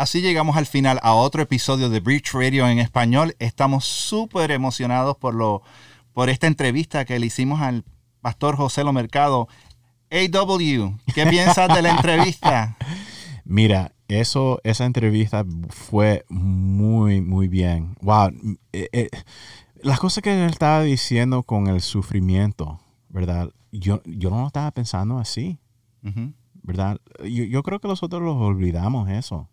[0.00, 3.36] Así llegamos al final a otro episodio de Bridge Radio en español.
[3.38, 5.60] Estamos súper emocionados por, lo,
[6.14, 7.84] por esta entrevista que le hicimos al
[8.22, 9.46] pastor Joselo Mercado.
[10.10, 12.78] AW, ¿qué piensas de la entrevista?
[13.44, 17.94] Mira, eso, esa entrevista fue muy, muy bien.
[18.00, 18.30] Wow.
[18.72, 19.10] eh, eh,
[19.82, 22.80] las cosas que él estaba diciendo con el sufrimiento,
[23.10, 23.50] ¿verdad?
[23.70, 25.58] Yo, yo no lo estaba pensando así.
[26.62, 26.98] ¿verdad?
[27.22, 29.50] Yo, yo creo que nosotros los olvidamos eso.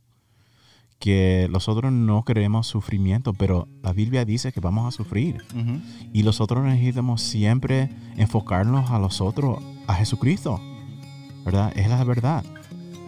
[0.99, 5.43] Que nosotros no queremos sufrimiento, pero la Biblia dice que vamos a sufrir.
[5.55, 5.79] Ujú.
[6.11, 10.59] Y nosotros necesitamos siempre enfocarnos a los otros, a Jesucristo.
[11.45, 11.71] ¿Verdad?
[11.77, 12.43] Es la verdad.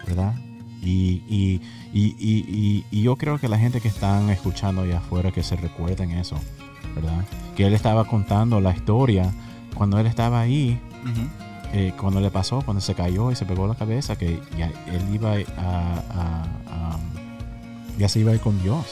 [0.08, 0.36] ¿Verdad?
[0.82, 1.62] Y, y,
[1.92, 5.56] y, y, y yo creo que la gente que están escuchando allá afuera que se
[5.58, 6.38] recuerden eso,
[6.96, 7.26] ¿verdad?
[7.58, 9.30] Que él estaba contando la historia
[9.76, 10.80] cuando él estaba ahí,
[11.74, 15.02] eh, cuando le pasó, cuando se cayó y se pegó la cabeza, que ya él
[15.14, 17.00] iba a, a- a-
[18.00, 18.86] ya se iba a ir con Dios.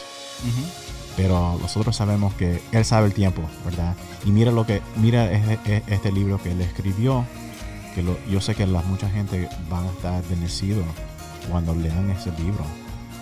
[1.15, 3.95] Pero nosotros sabemos que él sabe el tiempo, ¿verdad?
[4.25, 7.25] Y mira lo que, mira este, este libro que él escribió,
[7.95, 10.85] que lo- yo sé que la, mucha gente van a estar bendecidos
[11.49, 12.63] cuando lean ese libro.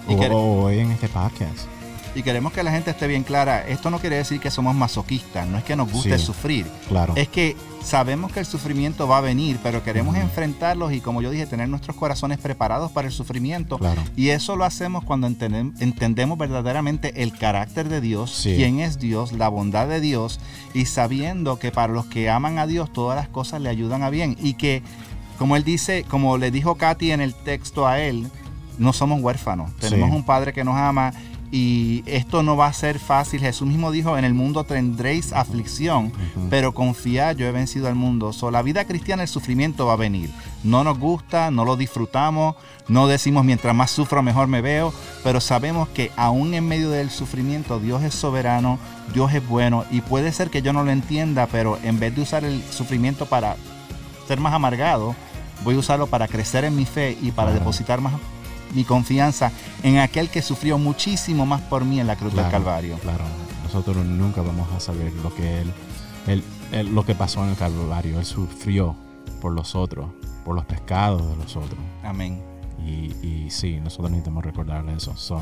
[0.10, 1.68] Y O, o oyen este podcast.
[2.16, 3.66] Y queremos que la gente esté bien clara.
[3.68, 6.26] Esto no quiere decir que somos masoquistas, no es que nos guste Sí.
[6.26, 6.66] sufrir.
[6.90, 7.14] Claro.
[7.16, 7.56] Es que
[7.86, 11.70] sabemos que el sufrimiento va a venir, pero queremos enfrentarlos y como yo dije, tener
[11.70, 13.78] nuestros corazones preparados para el sufrimiento.
[13.78, 14.02] Claro.
[14.16, 18.56] Y eso lo hacemos cuando entendem- entendemos verdaderamente el carácter de Dios, Sí.
[18.56, 20.40] quién es Dios, la bondad de Dios
[20.74, 24.10] y sabiendo que para los que aman a Dios todas las cosas le ayudan a
[24.10, 24.82] bien y que
[25.38, 28.28] como él dice, como le dijo Katy en el texto a él,
[28.80, 30.16] no somos huérfanos, tenemos Sí.
[30.16, 31.14] un padre que nos ama
[31.58, 33.40] y esto no va a ser fácil.
[33.40, 36.12] Jesús mismo dijo, en el mundo tendréis aflicción,
[36.50, 38.34] pero confiad, yo he vencido al mundo.
[38.34, 40.30] So, la vida cristiana, el sufrimiento va a venir.
[40.66, 42.58] No nos gusta, no lo disfrutamos,
[42.90, 44.94] no decimos mientras más sufro mejor me veo,
[45.24, 48.78] pero sabemos que aún en medio del sufrimiento Dios es soberano,
[49.14, 52.22] Dios es bueno y puede ser que yo no lo entienda, pero en vez de
[52.22, 53.56] usar el sufrimiento para
[54.28, 55.16] ser más amargado,
[55.64, 58.12] voy a usarlo para crecer en mi fe y para depositar más
[58.76, 59.52] mi confianza
[59.84, 62.98] en aquel que sufrió muchísimo más por mí en la cruz del Calvario.
[63.00, 63.24] Claro,
[63.64, 65.72] nosotros nunca vamos a saber lo que él,
[66.28, 68.20] él- él- lo que pasó en el Calvario.
[68.20, 68.96] Él sufrió
[69.42, 70.10] por los otros,
[70.44, 71.80] por los pecados de los otros.
[72.04, 72.42] Amén.
[72.86, 75.16] Y, y sí, nosotros necesitamos recordarle eso.
[75.18, 75.42] So,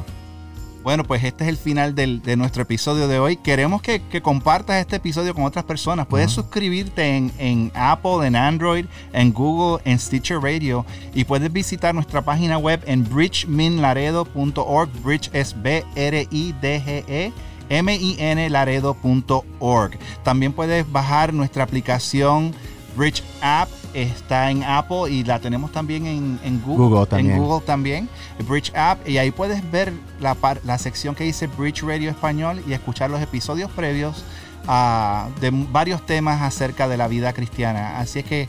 [0.84, 3.38] Bueno, pues este es el final del- de nuestro episodio de hoy.
[3.38, 6.06] Queremos que, que compartas este episodio con otras personas.
[6.08, 11.96] Puedes suscribirte en, en Apple, en Android, en Google, en Stitcher Radio y puedes visitar
[11.96, 14.90] nuestra página web en bridgeminlaredo.org.
[15.04, 17.32] Bridge es B-R-I-D-G-E.
[17.70, 19.98] M-I-N Laredo.org.
[20.24, 22.54] También puedes bajar nuestra aplicación
[22.98, 23.70] Bridge App.
[23.94, 26.86] Está en Apple y la tenemos también en, en Google.
[26.86, 27.36] Google también.
[27.36, 28.10] En Google también.
[28.48, 29.08] Bridge App.
[29.08, 33.70] Y ahí puedes ver la, sección que dice Bridge Radio Español y escuchar los episodios
[33.72, 34.24] previos
[34.68, 38.00] ah, de varios temas acerca de la vida cristiana.
[38.00, 38.48] Así es que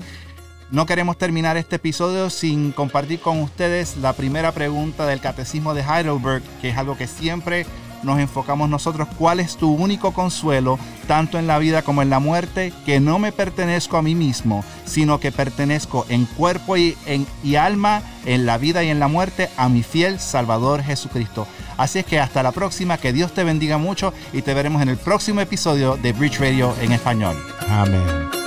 [0.71, 5.83] no queremos terminar este episodio sin compartir con ustedes la primera pregunta del Catecismo de
[5.83, 7.67] Heidelberg, que es algo que siempre
[8.05, 9.09] nos enfocamos nosotros.
[9.19, 12.73] ¿Cuál es tu único consuelo, tanto en la vida como en la muerte?
[12.85, 17.57] Que no me pertenezco a mí mismo, sino que pertenezco en cuerpo y, en, y
[17.57, 21.47] alma, en la vida y en la muerte, a mi fiel Salvador Jesucristo.
[21.77, 24.89] Así es que hasta la próxima, que Dios te bendiga mucho y te veremos en
[24.89, 27.37] el próximo episodio de Bridge Radio en español.
[27.69, 28.44] amén.